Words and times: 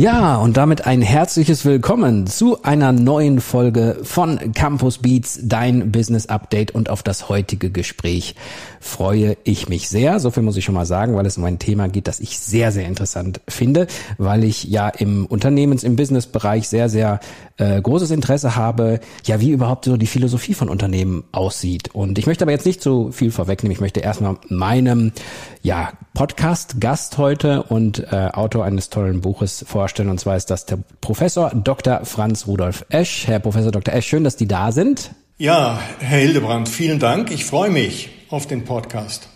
Ja, 0.00 0.36
und 0.36 0.56
damit 0.56 0.86
ein 0.86 1.02
herzliches 1.02 1.64
Willkommen 1.64 2.28
zu 2.28 2.62
einer 2.62 2.92
neuen 2.92 3.40
Folge 3.40 3.98
von 4.04 4.52
Campus 4.52 4.98
Beats, 4.98 5.40
dein 5.42 5.90
Business 5.90 6.26
Update 6.26 6.70
und 6.70 6.88
auf 6.88 7.02
das 7.02 7.28
heutige 7.28 7.72
Gespräch 7.72 8.36
freue 8.78 9.36
ich 9.42 9.68
mich 9.68 9.88
sehr. 9.88 10.20
So 10.20 10.30
viel 10.30 10.44
muss 10.44 10.56
ich 10.56 10.64
schon 10.64 10.76
mal 10.76 10.86
sagen, 10.86 11.16
weil 11.16 11.26
es 11.26 11.36
um 11.36 11.42
ein 11.42 11.58
Thema 11.58 11.88
geht, 11.88 12.06
das 12.06 12.20
ich 12.20 12.38
sehr, 12.38 12.70
sehr 12.70 12.86
interessant 12.86 13.40
finde, 13.48 13.88
weil 14.18 14.44
ich 14.44 14.62
ja 14.62 14.88
im 14.88 15.26
Unternehmens-, 15.26 15.82
im 15.82 15.96
Businessbereich 15.96 16.68
sehr, 16.68 16.88
sehr 16.88 17.18
äh, 17.56 17.82
großes 17.82 18.12
Interesse 18.12 18.54
habe, 18.54 19.00
ja, 19.24 19.40
wie 19.40 19.50
überhaupt 19.50 19.84
so 19.84 19.96
die 19.96 20.06
Philosophie 20.06 20.54
von 20.54 20.68
Unternehmen 20.68 21.24
aussieht. 21.32 21.92
Und 21.92 22.18
ich 22.18 22.26
möchte 22.26 22.44
aber 22.44 22.52
jetzt 22.52 22.66
nicht 22.66 22.82
so 22.82 23.10
viel 23.10 23.32
vorwegnehmen. 23.32 23.72
Ich 23.72 23.80
möchte 23.80 23.98
erstmal 23.98 24.36
meinem, 24.48 25.10
ja, 25.68 25.92
Podcast-Gast 26.14 27.18
heute 27.18 27.62
und 27.62 28.10
äh, 28.10 28.30
Autor 28.32 28.64
eines 28.64 28.88
tollen 28.88 29.20
Buches 29.20 29.66
vorstellen. 29.68 30.08
Und 30.08 30.18
zwar 30.18 30.34
ist 30.34 30.46
das 30.46 30.64
der 30.64 30.78
Professor 31.02 31.50
Dr. 31.54 32.06
Franz 32.06 32.46
Rudolf 32.46 32.86
Esch. 32.88 33.26
Herr 33.26 33.38
Professor 33.38 33.70
Dr. 33.70 33.92
Esch, 33.92 34.06
schön, 34.06 34.24
dass 34.24 34.36
die 34.36 34.48
da 34.48 34.72
sind. 34.72 35.10
Ja, 35.36 35.78
Herr 35.98 36.20
Hildebrand, 36.20 36.70
vielen 36.70 36.98
Dank. 36.98 37.30
Ich 37.30 37.44
freue 37.44 37.68
mich 37.68 38.08
auf 38.30 38.46
den 38.46 38.64
Podcast. 38.64 39.28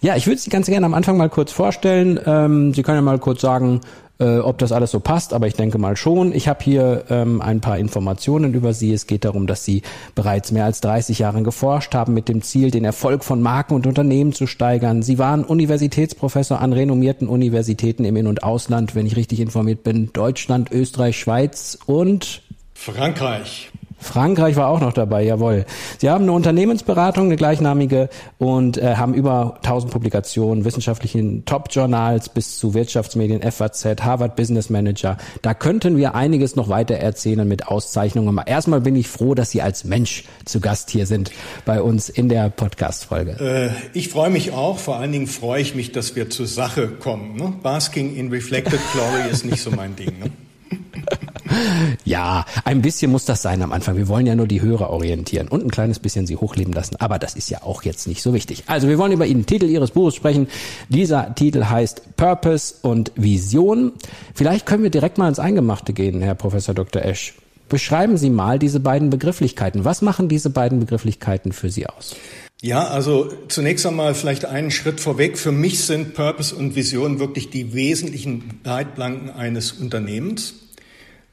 Ja, 0.00 0.14
ich 0.14 0.28
würde 0.28 0.38
Sie 0.38 0.50
ganz 0.50 0.68
gerne 0.68 0.86
am 0.86 0.94
Anfang 0.94 1.16
mal 1.16 1.28
kurz 1.28 1.50
vorstellen. 1.50 2.20
Ähm, 2.26 2.72
Sie 2.74 2.84
können 2.84 2.98
ja 2.98 3.02
mal 3.02 3.18
kurz 3.18 3.40
sagen, 3.40 3.80
äh, 4.22 4.38
ob 4.38 4.58
das 4.58 4.70
alles 4.70 4.92
so 4.92 5.00
passt, 5.00 5.34
aber 5.34 5.48
ich 5.48 5.54
denke 5.54 5.78
mal 5.78 5.96
schon. 5.96 6.32
Ich 6.32 6.46
habe 6.46 6.62
hier 6.62 7.04
ähm, 7.10 7.42
ein 7.42 7.60
paar 7.60 7.78
Informationen 7.78 8.54
über 8.54 8.72
Sie. 8.72 8.92
Es 8.92 9.08
geht 9.08 9.24
darum, 9.24 9.48
dass 9.48 9.64
Sie 9.64 9.82
bereits 10.14 10.52
mehr 10.52 10.64
als 10.64 10.80
30 10.80 11.18
Jahre 11.18 11.42
geforscht 11.42 11.94
haben 11.94 12.14
mit 12.14 12.28
dem 12.28 12.40
Ziel, 12.42 12.70
den 12.70 12.84
Erfolg 12.84 13.24
von 13.24 13.42
Marken 13.42 13.74
und 13.74 13.86
Unternehmen 13.86 14.32
zu 14.32 14.46
steigern. 14.46 15.02
Sie 15.02 15.18
waren 15.18 15.44
Universitätsprofessor 15.44 16.60
an 16.60 16.72
renommierten 16.72 17.26
Universitäten 17.26 18.04
im 18.04 18.14
In- 18.16 18.28
und 18.28 18.44
Ausland, 18.44 18.94
wenn 18.94 19.06
ich 19.06 19.16
richtig 19.16 19.40
informiert 19.40 19.82
bin, 19.82 20.12
Deutschland, 20.12 20.70
Österreich, 20.70 21.18
Schweiz 21.18 21.78
und 21.86 22.42
Frankreich. 22.74 23.72
Frankreich 24.02 24.56
war 24.56 24.68
auch 24.68 24.80
noch 24.80 24.92
dabei, 24.92 25.22
jawohl. 25.22 25.64
Sie 25.98 26.10
haben 26.10 26.24
eine 26.24 26.32
Unternehmensberatung, 26.32 27.26
eine 27.26 27.36
gleichnamige, 27.36 28.08
und 28.38 28.78
äh, 28.78 28.96
haben 28.96 29.14
über 29.14 29.58
1000 29.62 29.92
Publikationen, 29.92 30.64
wissenschaftlichen 30.64 31.44
Top-Journals 31.44 32.28
bis 32.28 32.58
zu 32.58 32.74
Wirtschaftsmedien, 32.74 33.40
FAZ, 33.42 33.84
Harvard 34.02 34.36
Business 34.36 34.70
Manager. 34.70 35.16
Da 35.42 35.54
könnten 35.54 35.96
wir 35.96 36.14
einiges 36.14 36.56
noch 36.56 36.68
weiter 36.68 36.96
erzählen 36.96 37.46
mit 37.46 37.68
Auszeichnungen. 37.68 38.38
Erstmal 38.44 38.80
bin 38.80 38.96
ich 38.96 39.08
froh, 39.08 39.34
dass 39.34 39.50
Sie 39.50 39.62
als 39.62 39.84
Mensch 39.84 40.24
zu 40.44 40.60
Gast 40.60 40.90
hier 40.90 41.06
sind 41.06 41.30
bei 41.64 41.80
uns 41.80 42.08
in 42.08 42.28
der 42.28 42.50
Podcast-Folge. 42.50 43.36
Äh, 43.40 43.96
ich 43.96 44.08
freue 44.08 44.30
mich 44.30 44.52
auch. 44.52 44.78
Vor 44.78 44.96
allen 44.96 45.12
Dingen 45.12 45.26
freue 45.26 45.62
ich 45.62 45.74
mich, 45.74 45.92
dass 45.92 46.16
wir 46.16 46.30
zur 46.30 46.46
Sache 46.46 46.88
kommen. 46.88 47.36
Ne? 47.36 47.52
Basking 47.62 48.16
in 48.16 48.30
Reflected 48.30 48.80
Glory 48.92 49.30
ist 49.30 49.44
nicht 49.44 49.62
so 49.62 49.70
mein 49.70 49.96
Ding. 49.96 50.18
Ne? 50.18 50.30
Ja, 52.04 52.46
ein 52.64 52.82
bisschen 52.82 53.12
muss 53.12 53.24
das 53.24 53.42
sein 53.42 53.62
am 53.62 53.72
Anfang. 53.72 53.96
Wir 53.96 54.08
wollen 54.08 54.26
ja 54.26 54.34
nur 54.34 54.46
die 54.46 54.62
Hörer 54.62 54.90
orientieren 54.90 55.48
und 55.48 55.64
ein 55.64 55.70
kleines 55.70 55.98
bisschen 55.98 56.26
sie 56.26 56.36
hochleben 56.36 56.72
lassen. 56.72 56.96
Aber 56.96 57.18
das 57.18 57.34
ist 57.34 57.50
ja 57.50 57.62
auch 57.62 57.82
jetzt 57.82 58.06
nicht 58.06 58.22
so 58.22 58.32
wichtig. 58.34 58.64
Also 58.66 58.88
wir 58.88 58.98
wollen 58.98 59.12
über 59.12 59.26
den 59.26 59.46
Titel 59.46 59.66
Ihres 59.66 59.90
Buches 59.90 60.14
sprechen. 60.14 60.48
Dieser 60.88 61.34
Titel 61.34 61.64
heißt 61.64 62.16
Purpose 62.16 62.74
und 62.82 63.12
Vision. 63.16 63.92
Vielleicht 64.34 64.66
können 64.66 64.82
wir 64.82 64.90
direkt 64.90 65.18
mal 65.18 65.28
ins 65.28 65.38
Eingemachte 65.38 65.92
gehen, 65.92 66.22
Herr 66.22 66.34
Professor 66.34 66.74
Dr. 66.74 67.02
Esch. 67.02 67.34
Beschreiben 67.68 68.16
Sie 68.18 68.28
mal 68.28 68.58
diese 68.58 68.80
beiden 68.80 69.10
Begrifflichkeiten. 69.10 69.84
Was 69.84 70.02
machen 70.02 70.28
diese 70.28 70.50
beiden 70.50 70.80
Begrifflichkeiten 70.80 71.52
für 71.52 71.70
Sie 71.70 71.86
aus? 71.86 72.16
Ja, 72.64 72.86
also 72.86 73.28
zunächst 73.48 73.84
einmal 73.86 74.14
vielleicht 74.14 74.44
einen 74.44 74.70
Schritt 74.70 75.00
vorweg. 75.00 75.36
Für 75.36 75.50
mich 75.50 75.80
sind 75.80 76.14
Purpose 76.14 76.54
und 76.54 76.76
Vision 76.76 77.18
wirklich 77.18 77.50
die 77.50 77.74
wesentlichen 77.74 78.60
Leitplanken 78.62 79.30
eines 79.30 79.72
Unternehmens. 79.72 80.54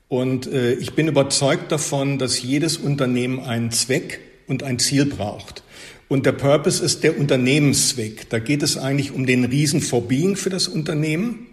Und 0.08 0.52
äh, 0.52 0.74
ich 0.74 0.94
bin 0.94 1.08
überzeugt 1.08 1.72
davon, 1.72 2.18
dass 2.18 2.42
jedes 2.42 2.78
Unternehmen 2.78 3.42
einen 3.42 3.70
Zweck 3.70 4.22
und 4.48 4.64
ein 4.64 4.80
Ziel 4.80 5.06
braucht. 5.06 5.62
Und 6.08 6.26
der 6.26 6.32
Purpose 6.32 6.84
ist 6.84 7.04
der 7.04 7.20
Unternehmenszweck. 7.20 8.28
Da 8.32 8.40
geht 8.40 8.64
es 8.64 8.76
eigentlich 8.76 9.12
um 9.12 9.28
den 9.28 9.46
Riesen 9.46 9.82
for 9.82 10.08
Being 10.08 10.36
für 10.36 10.50
das 10.50 10.68
Unternehmen. 10.68 11.46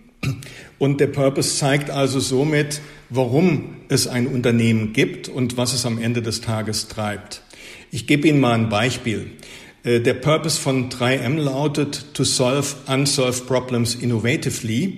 Und 0.78 1.00
der 1.00 1.08
Purpose 1.08 1.54
zeigt 1.54 1.90
also 1.90 2.18
somit, 2.18 2.80
warum 3.10 3.76
es 3.90 4.06
ein 4.08 4.26
Unternehmen 4.26 4.94
gibt 4.94 5.28
und 5.28 5.58
was 5.58 5.74
es 5.74 5.84
am 5.84 5.98
Ende 5.98 6.22
des 6.22 6.40
Tages 6.40 6.88
treibt. 6.88 7.42
Ich 7.90 8.06
gebe 8.06 8.26
Ihnen 8.26 8.40
mal 8.40 8.54
ein 8.54 8.68
Beispiel. 8.68 9.30
Der 9.86 10.14
Purpose 10.14 10.60
von 10.60 10.88
3M 10.88 11.36
lautet 11.36 12.12
to 12.12 12.24
solve 12.24 12.74
unsolved 12.88 13.46
problems 13.46 13.94
innovatively. 13.94 14.96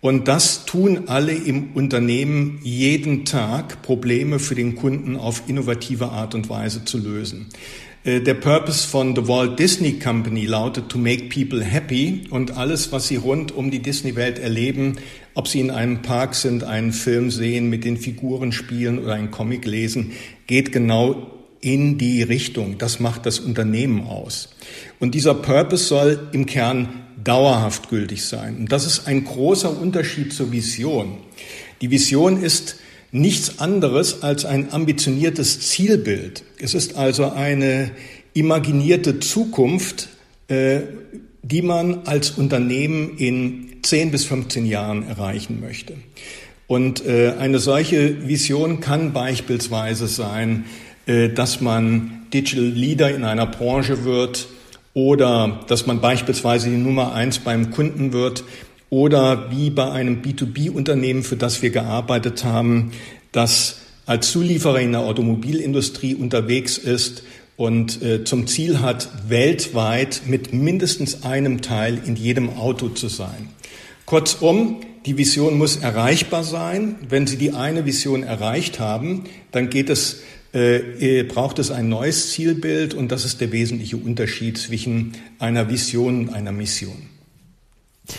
Und 0.00 0.28
das 0.28 0.66
tun 0.66 1.08
alle 1.08 1.32
im 1.32 1.72
Unternehmen 1.74 2.60
jeden 2.62 3.24
Tag, 3.24 3.82
Probleme 3.82 4.38
für 4.38 4.54
den 4.54 4.76
Kunden 4.76 5.16
auf 5.16 5.42
innovative 5.48 6.10
Art 6.10 6.36
und 6.36 6.48
Weise 6.48 6.84
zu 6.84 6.98
lösen. 6.98 7.48
Der 8.04 8.34
Purpose 8.34 8.86
von 8.86 9.16
The 9.16 9.26
Walt 9.26 9.58
Disney 9.58 9.98
Company 9.98 10.46
lautet 10.46 10.88
to 10.88 10.96
make 10.96 11.24
people 11.24 11.64
happy 11.64 12.22
und 12.30 12.56
alles, 12.56 12.92
was 12.92 13.08
sie 13.08 13.16
rund 13.16 13.50
um 13.50 13.72
die 13.72 13.82
Disney-Welt 13.82 14.38
erleben, 14.38 14.98
ob 15.34 15.48
sie 15.48 15.58
in 15.58 15.72
einem 15.72 16.02
Park 16.02 16.36
sind, 16.36 16.62
einen 16.62 16.92
Film 16.92 17.32
sehen, 17.32 17.68
mit 17.68 17.84
den 17.84 17.96
Figuren 17.96 18.52
spielen 18.52 19.00
oder 19.00 19.14
einen 19.14 19.32
Comic 19.32 19.66
lesen, 19.66 20.12
geht 20.46 20.70
genau 20.70 21.39
in 21.60 21.98
die 21.98 22.22
Richtung. 22.22 22.78
Das 22.78 23.00
macht 23.00 23.26
das 23.26 23.38
Unternehmen 23.38 24.06
aus. 24.06 24.48
Und 24.98 25.14
dieser 25.14 25.34
Purpose 25.34 25.84
soll 25.84 26.28
im 26.32 26.46
Kern 26.46 26.88
dauerhaft 27.22 27.90
gültig 27.90 28.24
sein. 28.24 28.56
Und 28.56 28.72
das 28.72 28.86
ist 28.86 29.06
ein 29.06 29.24
großer 29.24 29.78
Unterschied 29.80 30.32
zur 30.32 30.52
Vision. 30.52 31.18
Die 31.80 31.90
Vision 31.90 32.42
ist 32.42 32.76
nichts 33.12 33.58
anderes 33.58 34.22
als 34.22 34.44
ein 34.44 34.72
ambitioniertes 34.72 35.60
Zielbild. 35.60 36.44
Es 36.58 36.74
ist 36.74 36.96
also 36.96 37.30
eine 37.30 37.90
imaginierte 38.32 39.20
Zukunft, 39.20 40.08
äh, 40.48 40.80
die 41.42 41.62
man 41.62 42.06
als 42.06 42.30
Unternehmen 42.30 43.16
in 43.18 43.82
10 43.82 44.10
bis 44.10 44.24
15 44.24 44.66
Jahren 44.66 45.08
erreichen 45.08 45.60
möchte. 45.60 45.94
Und 46.66 47.04
äh, 47.04 47.32
eine 47.38 47.58
solche 47.58 48.28
Vision 48.28 48.78
kann 48.80 49.12
beispielsweise 49.12 50.06
sein, 50.06 50.66
dass 51.06 51.60
man 51.60 52.26
Digital 52.32 52.64
Leader 52.64 53.14
in 53.14 53.24
einer 53.24 53.46
Branche 53.46 54.04
wird, 54.04 54.48
oder 54.94 55.60
dass 55.68 55.86
man 55.86 56.00
beispielsweise 56.00 56.68
die 56.68 56.76
Nummer 56.76 57.12
eins 57.12 57.38
beim 57.38 57.70
Kunden 57.70 58.12
wird 58.12 58.44
oder 58.88 59.50
wie 59.50 59.70
bei 59.70 59.90
einem 59.90 60.20
B2B-Unternehmen, 60.22 61.22
für 61.22 61.36
das 61.36 61.62
wir 61.62 61.70
gearbeitet 61.70 62.44
haben, 62.44 62.90
das 63.32 63.76
als 64.06 64.32
Zulieferer 64.32 64.80
in 64.80 64.92
der 64.92 65.02
Automobilindustrie 65.02 66.16
unterwegs 66.16 66.76
ist 66.76 67.22
und 67.56 68.02
äh, 68.02 68.24
zum 68.24 68.48
Ziel 68.48 68.80
hat, 68.80 69.08
weltweit 69.28 70.22
mit 70.26 70.52
mindestens 70.52 71.22
einem 71.22 71.60
Teil 71.62 72.00
in 72.04 72.16
jedem 72.16 72.50
Auto 72.58 72.88
zu 72.88 73.08
sein. 73.08 73.48
Kurzum, 74.06 74.80
die 75.06 75.16
Vision 75.16 75.56
muss 75.56 75.76
erreichbar 75.76 76.42
sein. 76.42 76.96
Wenn 77.08 77.28
Sie 77.28 77.36
die 77.36 77.52
eine 77.52 77.86
Vision 77.86 78.24
erreicht 78.24 78.80
haben, 78.80 79.24
dann 79.52 79.70
geht 79.70 79.88
es 79.88 80.22
äh, 80.52 81.22
braucht 81.24 81.58
es 81.58 81.70
ein 81.70 81.88
neues 81.88 82.32
Zielbild 82.32 82.94
und 82.94 83.12
das 83.12 83.24
ist 83.24 83.40
der 83.40 83.52
wesentliche 83.52 83.96
Unterschied 83.96 84.58
zwischen 84.58 85.12
einer 85.38 85.70
Vision 85.70 86.28
und 86.28 86.34
einer 86.34 86.52
Mission. 86.52 87.10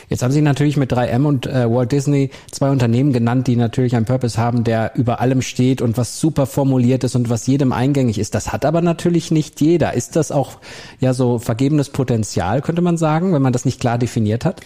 Jetzt 0.09 0.23
haben 0.23 0.31
Sie 0.31 0.41
natürlich 0.41 0.77
mit 0.77 0.93
3M 0.93 1.25
und 1.25 1.47
äh, 1.47 1.69
Walt 1.69 1.91
Disney 1.91 2.29
zwei 2.49 2.69
Unternehmen 2.69 3.13
genannt, 3.13 3.47
die 3.47 3.55
natürlich 3.55 3.95
einen 3.95 4.05
Purpose 4.05 4.37
haben, 4.37 4.63
der 4.63 4.93
über 4.95 5.19
allem 5.19 5.41
steht 5.41 5.81
und 5.81 5.97
was 5.97 6.19
super 6.19 6.45
formuliert 6.45 7.03
ist 7.03 7.15
und 7.15 7.29
was 7.29 7.47
jedem 7.47 7.73
eingängig 7.73 8.17
ist. 8.17 8.35
Das 8.35 8.53
hat 8.53 8.65
aber 8.65 8.81
natürlich 8.81 9.31
nicht 9.31 9.59
jeder. 9.59 9.93
Ist 9.93 10.15
das 10.15 10.31
auch 10.31 10.59
ja 10.99 11.13
so 11.13 11.39
vergebenes 11.39 11.89
Potenzial, 11.89 12.61
könnte 12.61 12.81
man 12.81 12.97
sagen, 12.97 13.33
wenn 13.33 13.41
man 13.41 13.53
das 13.53 13.65
nicht 13.65 13.79
klar 13.79 13.97
definiert 13.97 14.45
hat? 14.45 14.61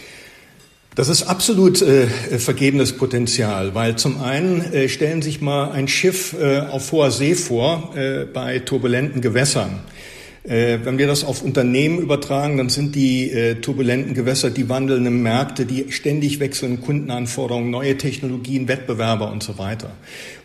Das 0.96 1.10
ist 1.10 1.24
absolut 1.24 1.82
äh, 1.82 2.06
vergebenes 2.38 2.94
Potenzial, 2.94 3.74
weil 3.74 3.96
zum 3.96 4.18
einen 4.22 4.62
äh, 4.72 4.88
stellen 4.88 5.20
sich 5.20 5.42
mal 5.42 5.70
ein 5.72 5.88
Schiff 5.88 6.34
äh, 6.40 6.60
auf 6.60 6.90
hoher 6.90 7.10
See 7.10 7.34
vor 7.34 7.92
äh, 7.94 8.24
bei 8.24 8.60
turbulenten 8.60 9.20
Gewässern. 9.20 9.80
Äh, 10.44 10.78
wenn 10.84 10.96
wir 10.96 11.06
das 11.06 11.22
auf 11.22 11.42
Unternehmen 11.42 11.98
übertragen, 11.98 12.56
dann 12.56 12.70
sind 12.70 12.94
die 12.94 13.30
äh, 13.30 13.56
turbulenten 13.56 14.14
Gewässer 14.14 14.48
die 14.48 14.70
wandelnden 14.70 15.22
Märkte, 15.22 15.66
die 15.66 15.92
ständig 15.92 16.40
wechselnden 16.40 16.80
Kundenanforderungen, 16.80 17.70
neue 17.70 17.98
Technologien, 17.98 18.66
Wettbewerber 18.66 19.30
und 19.30 19.42
so 19.42 19.58
weiter. 19.58 19.90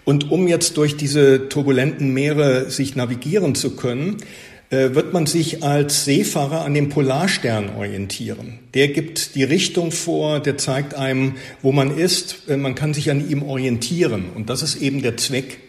Und 0.03 0.31
um 0.31 0.49
jetzt 0.49 0.75
durch 0.75 0.97
diese 0.97 1.47
turbulenten 1.47 2.13
Meere 2.13 2.69
sich 2.69 2.97
navigieren 2.97 3.55
zu 3.55 3.77
können, 3.77 4.17
wird 4.71 5.11
man 5.11 5.25
sich 5.25 5.63
als 5.63 6.05
Seefahrer 6.05 6.63
an 6.63 6.73
dem 6.73 6.87
Polarstern 6.89 7.71
orientieren. 7.75 8.59
Der 8.73 8.87
gibt 8.87 9.35
die 9.35 9.43
Richtung 9.43 9.91
vor, 9.91 10.39
der 10.39 10.57
zeigt 10.57 10.93
einem, 10.93 11.33
wo 11.61 11.71
man 11.71 11.97
ist. 11.97 12.43
Äh, 12.47 12.57
man 12.57 12.75
kann 12.75 12.93
sich 12.93 13.11
an 13.11 13.29
ihm 13.29 13.43
orientieren. 13.43 14.25
Und 14.33 14.49
das 14.49 14.61
ist 14.61 14.81
eben 14.81 15.01
der 15.01 15.17
Zweck. 15.17 15.59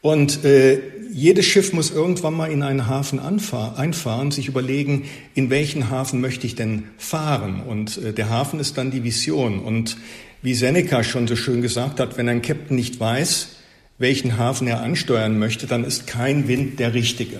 Und 0.00 0.44
äh, 0.44 0.80
jedes 1.12 1.46
Schiff 1.46 1.72
muss 1.72 1.92
irgendwann 1.92 2.34
mal 2.34 2.50
in 2.50 2.64
einen 2.64 2.88
Hafen 2.88 3.20
einfahren, 3.20 4.30
sich 4.32 4.48
überlegen, 4.48 5.04
in 5.34 5.50
welchen 5.50 5.90
Hafen 5.90 6.20
möchte 6.20 6.46
ich 6.46 6.56
denn 6.56 6.84
fahren. 6.98 7.62
Und 7.66 7.98
äh, 7.98 8.12
der 8.12 8.28
Hafen 8.28 8.58
ist 8.58 8.76
dann 8.76 8.90
die 8.90 9.04
Vision. 9.04 9.60
Und 9.60 9.96
wie 10.42 10.54
Seneca 10.54 11.04
schon 11.04 11.28
so 11.28 11.36
schön 11.36 11.62
gesagt 11.62 12.00
hat, 12.00 12.16
wenn 12.16 12.28
ein 12.28 12.42
Captain 12.42 12.76
nicht 12.76 12.98
weiß, 12.98 13.50
welchen 13.98 14.36
Hafen 14.36 14.66
er 14.66 14.80
ansteuern 14.80 15.38
möchte, 15.38 15.68
dann 15.68 15.84
ist 15.84 16.08
kein 16.08 16.48
Wind 16.48 16.80
der 16.80 16.94
richtige. 16.94 17.38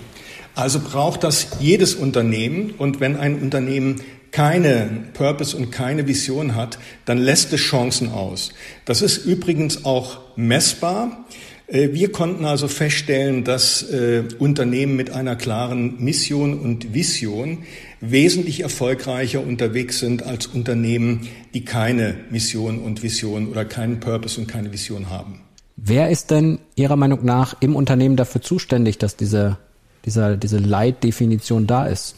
Also 0.55 0.79
braucht 0.79 1.23
das 1.23 1.47
jedes 1.59 1.95
Unternehmen. 1.95 2.73
Und 2.77 2.99
wenn 2.99 3.15
ein 3.15 3.41
Unternehmen 3.41 4.01
keine 4.31 4.89
Purpose 5.13 5.55
und 5.55 5.71
keine 5.71 6.07
Vision 6.07 6.55
hat, 6.55 6.79
dann 7.05 7.19
lässt 7.19 7.53
es 7.53 7.61
Chancen 7.61 8.09
aus. 8.09 8.51
Das 8.85 9.01
ist 9.01 9.25
übrigens 9.25 9.85
auch 9.85 10.19
messbar. 10.35 11.25
Äh, 11.67 11.89
wir 11.93 12.11
konnten 12.11 12.45
also 12.45 12.67
feststellen, 12.67 13.43
dass 13.43 13.83
äh, 13.83 14.23
Unternehmen 14.39 14.95
mit 14.95 15.11
einer 15.11 15.35
klaren 15.35 16.03
Mission 16.03 16.59
und 16.59 16.93
Vision 16.93 17.59
wesentlich 18.01 18.61
erfolgreicher 18.61 19.41
unterwegs 19.45 19.99
sind 19.99 20.23
als 20.23 20.47
Unternehmen, 20.47 21.27
die 21.53 21.63
keine 21.63 22.15
Mission 22.29 22.79
und 22.79 23.03
Vision 23.03 23.47
oder 23.47 23.65
keinen 23.65 23.99
Purpose 23.99 24.39
und 24.41 24.47
keine 24.47 24.73
Vision 24.73 25.09
haben. 25.09 25.41
Wer 25.75 26.09
ist 26.09 26.31
denn 26.31 26.59
Ihrer 26.75 26.95
Meinung 26.95 27.23
nach 27.23 27.55
im 27.59 27.75
Unternehmen 27.75 28.15
dafür 28.15 28.41
zuständig, 28.41 28.97
dass 28.99 29.15
diese 29.15 29.57
dieser, 30.05 30.37
diese 30.37 30.57
Leitdefinition 30.57 31.67
da 31.67 31.85
ist? 31.85 32.15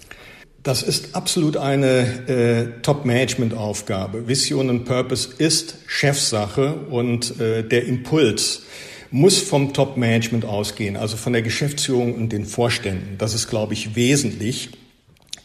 Das 0.64 0.82
ist 0.82 1.16
absolut 1.16 1.58
eine 1.58 2.28
äh, 2.28 2.82
Top-Management-Aufgabe. 2.82 4.28
Vision 4.28 4.72
und 4.72 4.86
Purpose 4.86 5.30
ist 5.38 5.76
Chefsache 5.86 6.74
und 6.90 7.40
äh, 7.40 7.62
der 7.62 7.86
Impuls 7.86 8.64
muss 9.12 9.38
vom 9.38 9.74
Top-Management 9.74 10.44
ausgehen, 10.44 10.98
also 10.98 11.18
von 11.18 11.34
der 11.34 11.44
Geschäftsführung 11.44 12.16
und 12.16 12.32
den 12.32 12.46
Vorständen. 12.46 13.18
Das 13.20 13.36
ist, 13.36 13.48
glaube 13.48 13.74
ich, 13.74 13.96
wesentlich, 13.96 14.72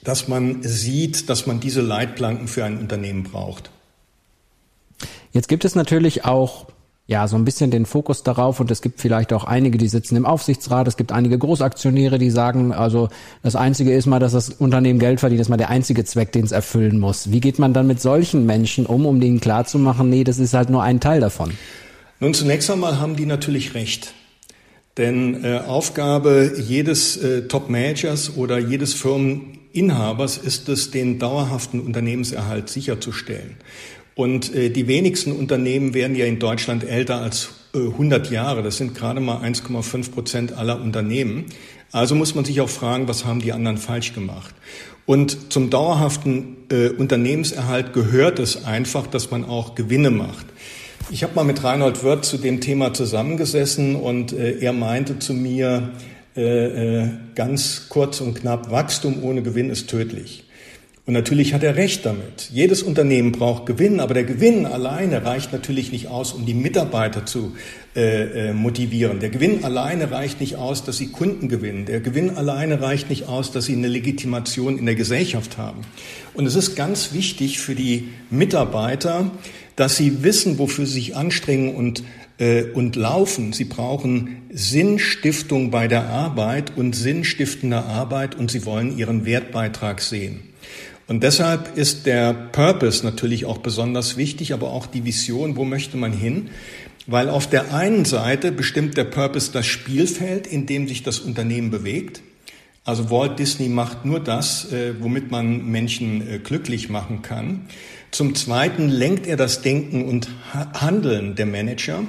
dass 0.03 0.27
man 0.27 0.63
sieht, 0.63 1.29
dass 1.29 1.47
man 1.47 1.61
diese 1.61 1.83
Leitplanken 1.83 2.49
für 2.49 2.65
ein 2.65 2.79
Unternehmen 2.79 3.23
braucht. 3.23 3.71
Jetzt 5.33 5.49
gibt 5.49 5.65
es 5.65 5.75
natürlich 5.75 6.25
auch 6.25 6.67
ja, 7.11 7.27
so 7.27 7.35
ein 7.35 7.45
bisschen 7.45 7.73
den 7.73 7.87
Fokus 7.87 8.23
darauf 8.23 8.61
und 8.61 8.71
es 8.71 8.83
gibt 8.83 9.01
vielleicht 9.01 9.33
auch 9.33 9.43
einige, 9.43 9.79
die 9.79 9.89
sitzen 9.89 10.15
im 10.15 10.25
Aufsichtsrat, 10.25 10.87
es 10.87 10.97
gibt 10.97 11.11
einige 11.11 11.39
Großaktionäre, 11.39 12.19
die 12.19 12.31
sagen, 12.31 12.73
also 12.73 13.09
das 13.43 13.57
Einzige 13.57 13.93
ist 13.93 14.07
mal, 14.07 14.21
dass 14.21 14.31
das 14.31 14.51
Unternehmen 14.51 15.01
Geld 15.01 15.19
verdient, 15.19 15.41
das 15.41 15.47
ist 15.47 15.51
mal 15.51 15.57
der 15.57 15.71
einzige 15.71 16.05
Zweck, 16.05 16.31
den 16.31 16.45
es 16.45 16.53
erfüllen 16.53 17.01
muss. 17.01 17.33
Wie 17.33 17.41
geht 17.41 17.59
man 17.59 17.75
dann 17.75 17.89
mit 17.89 18.01
solchen 18.01 18.47
Menschen 18.47 18.87
um, 18.87 19.07
um 19.07 19.21
denen 19.21 19.41
klarzumachen, 19.41 20.09
nee, 20.09 20.23
das 20.23 20.39
ist 20.39 20.55
halt 20.55 20.71
nur 20.71 20.85
ein 20.85 21.01
Teil 21.01 21.21
davon? 21.21 21.51
Nun, 22.21 22.33
zunächst 22.33 22.71
einmal 22.71 23.01
haben 23.01 23.17
die 23.17 23.27
natürlich 23.27 23.75
recht. 23.75 24.15
Denn 24.97 25.43
äh, 25.43 25.63
Aufgabe 25.67 26.53
jedes 26.65 27.17
äh, 27.17 27.49
Top-Managers 27.49 28.37
oder 28.37 28.61
jedes 28.61 28.95
Firmeninhabers 28.95 30.39
ist 30.39 30.69
es, 30.69 30.93
den 30.93 31.19
dauerhaften 31.19 31.81
Unternehmenserhalt 31.81 32.69
sicherzustellen. 32.69 33.57
Und 34.21 34.55
äh, 34.55 34.69
die 34.69 34.87
wenigsten 34.87 35.33
Unternehmen 35.33 35.95
werden 35.95 36.15
ja 36.15 36.27
in 36.27 36.39
Deutschland 36.39 36.85
älter 36.85 37.23
als 37.23 37.53
äh, 37.73 37.79
100 37.79 38.31
Jahre. 38.31 38.63
Das 38.63 38.77
sind 38.77 38.95
gerade 38.95 39.19
mal 39.19 39.43
1,5 39.43 40.11
Prozent 40.11 40.53
aller 40.53 40.79
Unternehmen. 40.79 41.47
Also 41.91 42.15
muss 42.15 42.35
man 42.35 42.45
sich 42.45 42.61
auch 42.61 42.69
fragen, 42.69 43.09
was 43.09 43.25
haben 43.25 43.41
die 43.41 43.55
anderen 43.55 43.79
falsch 43.79 44.13
gemacht? 44.13 44.55
Und 45.07 45.51
zum 45.55 45.71
dauerhaften 45.71 46.59
äh, 46.71 46.91
Unternehmenserhalt 46.91 47.95
gehört 47.95 48.41
es 48.41 48.67
einfach, 48.67 49.07
dass 49.07 49.31
man 49.31 49.47
auch 49.47 49.75
Gewinne 49.75 50.11
macht. 50.11 50.45
Ich 51.11 51.23
habe 51.23 51.35
mal 51.35 51.45
mit 51.45 51.65
Reinhold 51.65 52.05
Wirth 52.05 52.27
zu 52.27 52.37
dem 52.37 52.61
Thema 52.61 52.93
zusammengesessen 52.93 53.97
und 53.97 54.35
äh, 54.35 54.59
er 54.59 54.75
meinte 54.75 55.19
zu 55.19 55.33
mir 55.33 55.93
äh, 56.37 57.05
äh, 57.05 57.09
ganz 57.35 57.87
kurz 57.89 58.21
und 58.21 58.35
knapp, 58.35 58.71
Wachstum 58.71 59.25
ohne 59.25 59.41
Gewinn 59.41 59.71
ist 59.71 59.89
tödlich. 59.89 60.45
Und 61.07 61.15
natürlich 61.15 61.55
hat 61.55 61.63
er 61.63 61.77
recht 61.77 62.05
damit. 62.05 62.51
Jedes 62.53 62.83
Unternehmen 62.83 63.33
braucht 63.33 63.67
Gewinn, 63.67 64.01
aber 64.01 64.15
der 64.15 64.25
Gewinn 64.25 64.67
alleine 64.67 65.25
reicht 65.25 65.53
natürlich 65.53 65.93
nicht 65.93 66.09
aus, 66.09 66.33
um 66.33 66.47
die 66.47 66.55
Mitarbeiter 66.55 67.27
zu 67.27 67.55
äh, 67.97 68.51
äh, 68.51 68.53
motivieren. 68.53 69.19
Der 69.19 69.31
Gewinn 69.31 69.65
alleine 69.65 70.11
reicht 70.11 70.41
nicht 70.41 70.57
aus, 70.57 70.85
dass 70.85 70.99
sie 70.99 71.09
Kunden 71.09 71.49
gewinnen. 71.49 71.87
Der 71.87 72.01
Gewinn 72.01 72.37
alleine 72.37 72.81
reicht 72.81 73.09
nicht 73.09 73.29
aus, 73.29 73.51
dass 73.51 73.65
sie 73.65 73.73
eine 73.73 73.89
Legitimation 73.89 74.79
in 74.79 74.87
der 74.87 74.95
Gesellschaft 74.95 75.59
haben. 75.59 75.81
Und 76.35 76.47
es 76.47 76.55
ist 76.55 76.77
ganz 76.77 77.13
wichtig 77.13 77.59
für 77.59 77.75
die 77.75 78.09
Mitarbeiter, 78.31 79.31
dass 79.77 79.97
sie 79.97 80.23
wissen, 80.23 80.59
wofür 80.59 80.85
sie 80.85 80.93
sich 80.93 81.17
anstrengen 81.17 81.75
und 81.75 82.05
äh, 82.41 82.65
und 82.73 82.97
laufen. 82.97 83.53
Sie 83.53 83.65
brauchen 83.65 84.43
Sinnstiftung 84.51 85.71
bei 85.71 85.89
der 85.89 86.09
Arbeit 86.09 86.77
und 86.77 86.95
sinnstiftende 86.97 87.85
Arbeit 87.85 88.35
und 88.35 88.51
sie 88.51 88.65
wollen 88.65 88.97
ihren 88.97 89.25
Wertbeitrag 89.27 90.01
sehen. 90.01 90.41
Und 91.11 91.25
deshalb 91.25 91.77
ist 91.77 92.07
der 92.07 92.33
Purpose 92.33 93.05
natürlich 93.05 93.45
auch 93.45 93.59
besonders 93.59 94.17
wichtig, 94.17 94.55
aber 94.55 94.71
auch 94.71 94.87
die 94.87 95.05
Vision, 95.05 95.57
wo 95.57 95.65
möchte 95.65 95.97
man 95.97 96.13
hin? 96.13 96.51
Weil 97.09 97.29
auf 97.29 97.51
der 97.51 97.75
einen 97.75 98.05
Seite 98.05 98.53
bestimmt 98.53 98.97
der 98.97 99.03
Purpose 99.03 99.51
das 99.51 99.67
Spielfeld, 99.67 100.47
in 100.47 100.67
dem 100.67 100.87
sich 100.87 101.03
das 101.03 101.19
Unternehmen 101.19 101.73
bewegt. 101.73 102.23
Also 102.85 103.11
Walt 103.11 103.41
Disney 103.41 103.69
macht 103.69 104.05
nur 104.05 104.21
das, 104.21 104.73
äh, 104.73 104.95
womit 105.01 105.33
man 105.33 105.67
Menschen 105.67 106.23
äh, 106.31 106.39
glücklich 106.39 106.91
machen 106.91 107.23
kann. 107.23 107.63
Zum 108.13 108.37
Zweiten 108.37 108.89
lenkt 108.89 109.27
er 109.27 109.37
das 109.37 109.63
Denken 109.63 110.05
und 110.05 110.29
Handeln 110.53 111.35
der 111.35 111.47
Manager. 111.47 112.05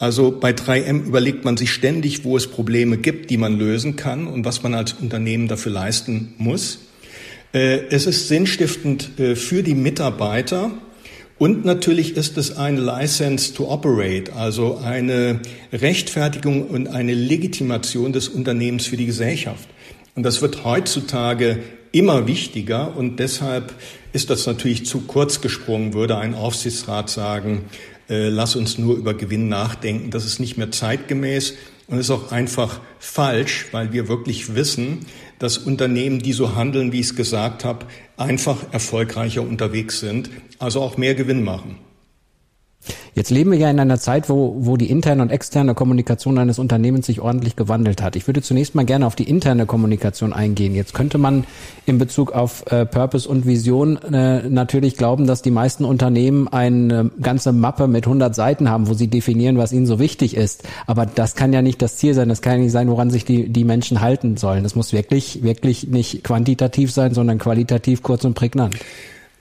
Also 0.00 0.32
bei 0.32 0.50
3M 0.50 1.04
überlegt 1.04 1.44
man 1.44 1.56
sich 1.56 1.72
ständig, 1.72 2.24
wo 2.24 2.36
es 2.36 2.48
Probleme 2.48 2.98
gibt, 2.98 3.30
die 3.30 3.36
man 3.36 3.56
lösen 3.56 3.94
kann 3.94 4.26
und 4.26 4.44
was 4.44 4.64
man 4.64 4.74
als 4.74 4.94
Unternehmen 4.94 5.46
dafür 5.46 5.70
leisten 5.70 6.34
muss. 6.36 6.80
Äh, 7.54 7.86
es 7.88 8.06
ist 8.06 8.28
sinnstiftend 8.28 9.18
äh, 9.18 9.36
für 9.36 9.62
die 9.62 9.76
Mitarbeiter 9.76 10.72
und 11.38 11.64
natürlich 11.64 12.16
ist 12.16 12.36
es 12.36 12.56
eine 12.56 12.80
License 12.80 13.54
to 13.54 13.70
Operate, 13.70 14.34
also 14.34 14.78
eine 14.78 15.40
Rechtfertigung 15.72 16.66
und 16.66 16.88
eine 16.88 17.14
Legitimation 17.14 18.12
des 18.12 18.28
Unternehmens 18.28 18.86
für 18.86 18.96
die 18.96 19.06
Gesellschaft. 19.06 19.68
Und 20.16 20.24
das 20.24 20.42
wird 20.42 20.64
heutzutage 20.64 21.60
immer 21.92 22.26
wichtiger 22.26 22.96
und 22.96 23.20
deshalb 23.20 23.72
ist 24.12 24.30
das 24.30 24.46
natürlich 24.46 24.84
zu 24.84 25.02
kurz 25.02 25.40
gesprungen, 25.40 25.94
würde 25.94 26.18
ein 26.18 26.34
Aufsichtsrat 26.34 27.08
sagen, 27.08 27.66
äh, 28.08 28.28
lass 28.28 28.56
uns 28.56 28.78
nur 28.78 28.96
über 28.96 29.14
Gewinn 29.14 29.48
nachdenken. 29.48 30.10
Das 30.10 30.24
ist 30.24 30.40
nicht 30.40 30.56
mehr 30.56 30.72
zeitgemäß 30.72 31.54
und 31.86 31.98
ist 31.98 32.10
auch 32.10 32.32
einfach 32.32 32.80
falsch, 32.98 33.66
weil 33.72 33.92
wir 33.92 34.08
wirklich 34.08 34.54
wissen, 34.54 35.06
dass 35.38 35.58
Unternehmen, 35.58 36.20
die 36.20 36.32
so 36.32 36.54
handeln, 36.54 36.92
wie 36.92 37.00
ich 37.00 37.06
es 37.06 37.16
gesagt 37.16 37.64
habe, 37.64 37.86
einfach 38.16 38.72
erfolgreicher 38.72 39.42
unterwegs 39.42 40.00
sind, 40.00 40.30
also 40.58 40.80
auch 40.80 40.96
mehr 40.96 41.14
Gewinn 41.14 41.42
machen. 41.42 41.78
Jetzt 43.14 43.30
leben 43.30 43.52
wir 43.52 43.58
ja 43.58 43.70
in 43.70 43.78
einer 43.78 43.98
Zeit, 43.98 44.28
wo, 44.28 44.56
wo 44.58 44.76
die 44.76 44.90
interne 44.90 45.22
und 45.22 45.30
externe 45.30 45.74
Kommunikation 45.74 46.38
eines 46.38 46.58
Unternehmens 46.58 47.06
sich 47.06 47.20
ordentlich 47.20 47.56
gewandelt 47.56 48.02
hat. 48.02 48.16
Ich 48.16 48.26
würde 48.26 48.42
zunächst 48.42 48.74
mal 48.74 48.84
gerne 48.84 49.06
auf 49.06 49.14
die 49.14 49.28
interne 49.28 49.66
Kommunikation 49.66 50.32
eingehen. 50.32 50.74
Jetzt 50.74 50.94
könnte 50.94 51.18
man 51.18 51.44
in 51.86 51.98
Bezug 51.98 52.32
auf 52.32 52.64
äh, 52.70 52.86
Purpose 52.86 53.28
und 53.28 53.46
Vision 53.46 53.96
äh, 53.96 54.48
natürlich 54.48 54.96
glauben, 54.96 55.26
dass 55.26 55.42
die 55.42 55.50
meisten 55.50 55.84
Unternehmen 55.84 56.48
eine 56.48 57.10
ganze 57.20 57.52
Mappe 57.52 57.86
mit 57.86 58.06
100 58.06 58.34
Seiten 58.34 58.68
haben, 58.68 58.88
wo 58.88 58.94
sie 58.94 59.08
definieren, 59.08 59.58
was 59.58 59.72
ihnen 59.72 59.86
so 59.86 59.98
wichtig 59.98 60.36
ist. 60.36 60.64
Aber 60.86 61.06
das 61.06 61.36
kann 61.36 61.52
ja 61.52 61.62
nicht 61.62 61.82
das 61.82 61.96
Ziel 61.96 62.14
sein. 62.14 62.28
Das 62.28 62.42
kann 62.42 62.54
ja 62.54 62.58
nicht 62.60 62.72
sein, 62.72 62.88
woran 62.88 63.10
sich 63.10 63.24
die, 63.24 63.48
die 63.48 63.64
Menschen 63.64 64.00
halten 64.00 64.36
sollen. 64.36 64.62
Das 64.64 64.74
muss 64.74 64.92
wirklich, 64.92 65.42
wirklich 65.42 65.88
nicht 65.88 66.24
quantitativ 66.24 66.92
sein, 66.92 67.14
sondern 67.14 67.38
qualitativ 67.38 68.02
kurz 68.02 68.24
und 68.24 68.34
prägnant. 68.34 68.76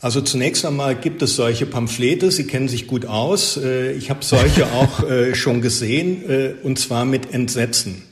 Also 0.03 0.19
zunächst 0.19 0.65
einmal 0.65 0.95
gibt 0.95 1.21
es 1.21 1.37
solche 1.37 1.65
Pamphlete, 1.65 2.29
Sie 2.29 2.45
kennen 2.45 2.67
sich 2.67 2.87
gut 2.87 3.05
aus. 3.05 3.55
Äh, 3.55 3.93
ich 3.93 4.09
habe 4.09 4.19
solche 4.21 4.65
auch 4.73 5.09
äh, 5.09 5.33
schon 5.33 5.61
gesehen, 5.61 6.29
äh, 6.29 6.55
und 6.61 6.77
zwar 6.77 7.05
mit 7.05 7.33
Entsetzen. 7.33 8.03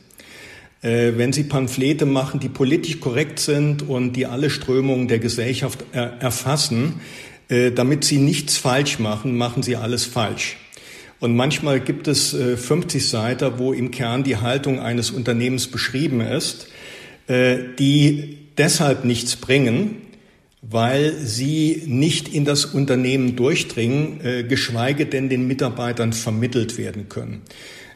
Wenn 0.83 1.31
Sie 1.31 1.43
Pamphlete 1.43 2.07
machen, 2.07 2.39
die 2.39 2.49
politisch 2.49 2.99
korrekt 2.99 3.37
sind 3.37 3.87
und 3.87 4.13
die 4.13 4.25
alle 4.25 4.49
Strömungen 4.49 5.07
der 5.07 5.19
Gesellschaft 5.19 5.85
erfassen, 5.91 7.01
damit 7.49 8.03
Sie 8.03 8.17
nichts 8.17 8.57
falsch 8.57 8.97
machen, 8.97 9.37
machen 9.37 9.61
Sie 9.61 9.75
alles 9.75 10.05
falsch. 10.05 10.57
Und 11.19 11.35
manchmal 11.35 11.81
gibt 11.81 12.07
es 12.07 12.31
50 12.35 13.07
Seiten, 13.07 13.59
wo 13.59 13.73
im 13.73 13.91
Kern 13.91 14.23
die 14.23 14.37
Haltung 14.37 14.79
eines 14.79 15.11
Unternehmens 15.11 15.67
beschrieben 15.67 16.19
ist, 16.19 16.65
die 17.29 18.39
deshalb 18.57 19.05
nichts 19.05 19.35
bringen, 19.35 20.00
weil 20.61 21.13
sie 21.13 21.83
nicht 21.87 22.27
in 22.27 22.45
das 22.45 22.65
Unternehmen 22.65 23.35
durchdringen, 23.35 24.21
äh, 24.23 24.43
geschweige 24.43 25.05
denn 25.07 25.27
den 25.27 25.47
Mitarbeitern 25.47 26.13
vermittelt 26.13 26.77
werden 26.77 27.09
können. 27.09 27.41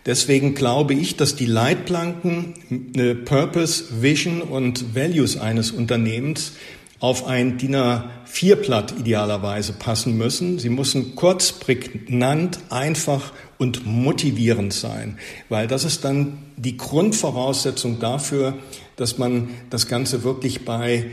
Deswegen 0.05 0.53
glaube 0.53 0.93
ich, 0.93 1.15
dass 1.15 1.35
die 1.35 1.45
Leitplanken, 1.45 2.53
äh, 2.95 3.15
Purpose, 3.15 4.01
Vision 4.01 4.41
und 4.41 4.95
Values 4.95 5.37
eines 5.37 5.71
Unternehmens 5.71 6.53
auf 6.99 7.27
ein 7.27 7.57
DIN 7.57 7.75
A4-Blatt 7.75 8.95
idealerweise 8.99 9.73
passen 9.73 10.17
müssen. 10.17 10.59
Sie 10.59 10.69
müssen 10.69 11.15
kurz, 11.15 11.51
prägnant, 11.51 12.59
einfach 12.69 13.33
und 13.57 13.85
motivierend 13.85 14.73
sein, 14.73 15.17
weil 15.49 15.67
das 15.67 15.85
ist 15.85 16.03
dann 16.03 16.37
die 16.57 16.77
Grundvoraussetzung 16.77 17.99
dafür, 17.99 18.57
dass 18.95 19.17
man 19.17 19.49
das 19.69 19.87
Ganze 19.87 20.23
wirklich 20.23 20.65
bei 20.65 21.05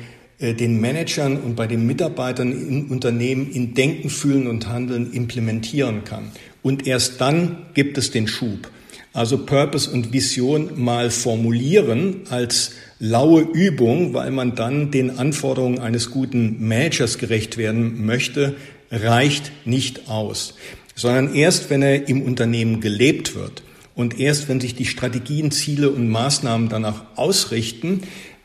den 0.43 0.81
Managern 0.81 1.37
und 1.37 1.55
bei 1.55 1.67
den 1.67 1.87
Mitarbeitern 1.87 2.53
im 2.53 2.91
Unternehmen 2.91 3.51
in 3.53 3.75
Denken, 3.75 4.11
Fühlen 4.11 4.49
und 4.49 4.69
Handeln 4.69 5.13
implementieren 5.13 6.05
kann. 6.05 6.33
Und 6.63 6.87
erst 6.87 7.21
dann 7.21 7.67
gibt 7.75 7.97
es 7.99 8.11
den 8.11 8.27
Schub. 8.27 8.71
Also 9.13 9.45
Purpose 9.45 9.91
und 9.91 10.13
Vision 10.13 10.71
mal 10.83 11.11
formulieren 11.11 12.23
als 12.31 12.73
laue 12.99 13.43
Übung, 13.43 14.15
weil 14.15 14.31
man 14.31 14.55
dann 14.55 14.91
den 14.91 15.19
Anforderungen 15.19 15.79
eines 15.79 16.11
guten 16.11 16.67
Managers 16.67 17.19
gerecht 17.19 17.59
werden 17.59 18.07
möchte, 18.07 18.57
reicht 18.91 19.53
nicht 19.67 20.09
aus, 20.09 20.55
sondern 20.95 21.35
erst 21.35 21.69
wenn 21.69 21.83
er 21.83 22.09
im 22.09 22.23
Unternehmen 22.23 22.81
gelebt 22.81 23.35
wird 23.35 23.63
und 23.95 24.19
erst 24.19 24.49
wenn 24.49 24.61
sich 24.61 24.75
die 24.75 24.87
Strategien, 24.87 25.51
Ziele 25.51 25.91
und 25.91 26.09
Maßnahmen 26.09 26.69
danach 26.69 27.05
ausrichten, 27.17 28.03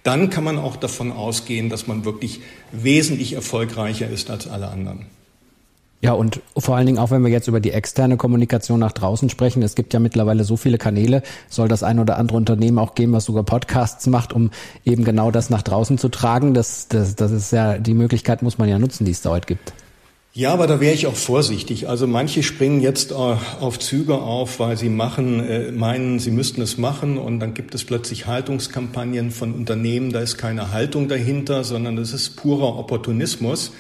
dann 0.08 0.30
kann 0.30 0.46
man 0.46 0.58
auch 0.58 0.78
davon 0.78 1.12
ausgehen, 1.12 1.70
dass 1.70 1.86
man 1.86 2.06
wirklich 2.06 2.40
wesentlich 2.72 3.34
erfolgreicher 3.34 4.08
ist 4.08 4.30
als 4.30 4.48
alle 4.48 4.70
anderen. 4.70 5.06
Ja, 6.00 6.14
und 6.14 6.42
vor 6.56 6.76
allen 6.76 6.86
Dingen 6.86 7.00
auch, 7.00 7.10
wenn 7.10 7.24
wir 7.24 7.32
jetzt 7.32 7.48
über 7.48 7.60
die 7.60 7.72
externe 7.72 8.18
Kommunikation 8.18 8.80
nach 8.80 8.92
draußen 8.92 9.30
sprechen, 9.30 9.64
es 9.64 9.74
gibt 9.74 9.94
ja 9.94 10.00
mittlerweile 10.00 10.44
so 10.44 10.56
viele 10.56 10.78
Kanäle, 10.78 11.24
soll 11.50 11.68
das 11.68 11.82
ein 11.82 12.00
oder 12.00 12.18
andere 12.18 12.38
Unternehmen 12.38 12.78
auch 12.78 12.94
geben, 12.94 13.14
was 13.14 13.26
sogar 13.26 13.44
Podcasts 13.44 14.06
macht, 14.08 14.32
um 14.32 14.52
eben 14.86 15.04
genau 15.04 15.32
das 15.32 15.50
nach 15.50 15.64
draußen 15.64 15.98
zu 15.98 16.10
tragen. 16.10 16.54
Das, 16.54 16.88
das, 16.88 17.16
das 17.16 17.32
ist 17.32 17.52
ja, 17.52 17.80
die 17.80 17.96
Möglichkeit 17.96 18.44
muss 18.44 18.60
man 18.60 18.70
ja 18.70 18.78
nutzen, 18.78 19.06
die 19.06 19.12
es 19.12 19.22
da 19.22 19.32
heute 19.32 19.48
gibt. 19.48 19.74
Ja, 20.38 20.53
aber 20.53 20.67
da 20.67 20.79
wäre 20.79 20.94
ich 20.94 21.08
auch 21.08 21.15
vorsichtig. 21.15 21.89
Also 21.89 22.06
manche 22.06 22.44
springen 22.44 22.79
jetzt 22.79 23.10
äh, 23.10 23.15
auf 23.15 23.79
Züge 23.79 24.20
auf, 24.20 24.60
weil 24.60 24.77
sie 24.77 24.88
machen, 24.88 25.39
äh, 25.39 25.72
meinen, 25.72 26.20
sie 26.20 26.29
müssten 26.29 26.62
es 26.62 26.77
machen 26.77 27.17
und 27.17 27.39
dann 27.39 27.56
gibt 27.56 27.74
es 27.74 27.84
plötzlich 27.84 28.27
Haltungskampagnen 28.27 29.32
von 29.32 29.51
Unternehmen, 29.56 30.12
da 30.12 30.20
ist 30.20 30.38
keine 30.38 30.72
Haltung 30.72 31.08
dahinter, 31.08 31.63
sondern 31.63 31.96
das 31.96 32.13
ist 32.13 32.36
purer 32.36 32.77
Opportunismus. 32.77 33.72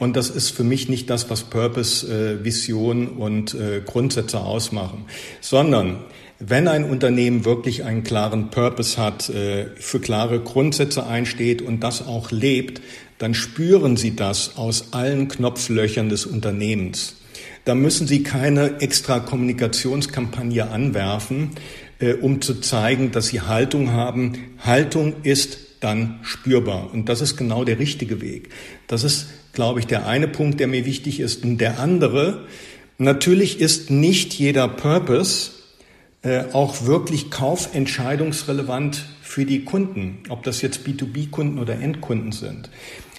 Und 0.00 0.16
das 0.16 0.30
ist 0.30 0.50
für 0.50 0.64
mich 0.64 0.88
nicht 0.88 1.08
das, 1.10 1.30
was 1.30 1.44
Purpose, 1.44 2.04
äh, 2.08 2.44
Vision 2.44 3.06
und 3.06 3.56
Grundsätze 3.86 4.40
ausmachen, 4.40 5.04
sondern 5.40 5.98
wenn 6.40 6.68
ein 6.68 6.84
Unternehmen 6.84 7.44
wirklich 7.44 7.84
einen 7.84 8.02
klaren 8.02 8.50
Purpose 8.50 9.00
hat, 9.00 9.28
äh, 9.28 9.66
für 9.76 10.00
klare 10.00 10.40
Grundsätze 10.40 11.06
einsteht 11.06 11.62
und 11.62 11.80
das 11.80 12.06
auch 12.06 12.30
lebt, 12.30 12.80
dann 13.18 13.34
spüren 13.34 13.96
Sie 13.96 14.16
das 14.16 14.56
aus 14.56 14.92
allen 14.92 15.28
Knopflöchern 15.28 16.08
des 16.08 16.26
Unternehmens. 16.26 17.16
Da 17.64 17.74
müssen 17.74 18.06
Sie 18.06 18.22
keine 18.22 18.80
extra 18.80 19.20
Kommunikationskampagne 19.20 20.70
anwerfen, 20.70 21.50
äh, 21.98 22.14
um 22.14 22.40
zu 22.40 22.60
zeigen, 22.60 23.12
dass 23.12 23.28
Sie 23.28 23.42
Haltung 23.42 23.92
haben. 23.92 24.56
Haltung 24.58 25.16
ist 25.22 25.58
dann 25.80 26.20
spürbar. 26.22 26.90
Und 26.92 27.08
das 27.08 27.20
ist 27.20 27.36
genau 27.36 27.64
der 27.64 27.78
richtige 27.78 28.20
Weg. 28.20 28.48
Das 28.86 29.04
ist 29.04 29.26
glaube 29.52 29.80
ich, 29.80 29.86
der 29.86 30.06
eine 30.06 30.28
Punkt, 30.28 30.60
der 30.60 30.68
mir 30.68 30.84
wichtig 30.86 31.20
ist. 31.20 31.44
Und 31.44 31.58
der 31.58 31.80
andere, 31.80 32.46
natürlich 32.98 33.60
ist 33.60 33.90
nicht 33.90 34.34
jeder 34.34 34.68
Purpose 34.68 35.50
äh, 36.22 36.44
auch 36.52 36.84
wirklich 36.84 37.30
kaufentscheidungsrelevant 37.30 39.06
für 39.22 39.44
die 39.46 39.64
Kunden, 39.64 40.18
ob 40.28 40.42
das 40.42 40.60
jetzt 40.62 40.86
B2B-Kunden 40.86 41.58
oder 41.58 41.74
Endkunden 41.74 42.32
sind. 42.32 42.68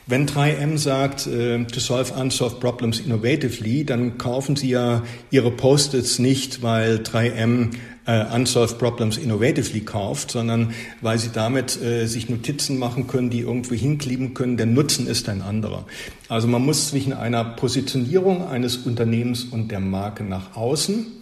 Wenn 0.08 0.28
3M 0.28 0.78
sagt, 0.78 1.26
äh, 1.28 1.64
to 1.66 1.80
solve 1.80 2.14
unsolved 2.14 2.60
problems 2.60 3.00
innovatively, 3.00 3.86
dann 3.86 4.18
kaufen 4.18 4.56
sie 4.56 4.70
ja 4.70 5.04
ihre 5.30 5.52
Post-its 5.52 6.20
nicht, 6.20 6.62
weil 6.62 6.98
3M 6.98 7.70
äh, 8.06 8.26
Unsolved 8.36 8.78
Problems 8.78 9.18
Innovatively 9.18 9.82
kauft, 9.82 10.32
sondern 10.32 10.74
weil 11.02 11.18
sie 11.20 11.30
damit 11.32 11.82
äh, 11.82 12.08
sich 12.08 12.30
Notizen 12.30 12.78
machen 12.78 13.08
können, 13.08 13.30
die 13.30 13.42
irgendwo 13.42 13.76
hinkleben 13.76 14.34
können. 14.34 14.58
Der 14.58 14.66
Nutzen 14.66 15.08
ist 15.08 15.30
ein 15.30 15.42
anderer. 15.42 15.86
Also 16.28 16.48
man 16.48 16.66
muss 16.66 16.90
zwischen 16.90 17.14
einer 17.14 17.44
Positionierung 17.44 18.48
eines 18.48 18.78
Unternehmens 18.78 19.44
und 19.44 19.72
der 19.72 19.80
Marke 19.80 20.24
nach 20.24 20.56
außen 20.56 21.21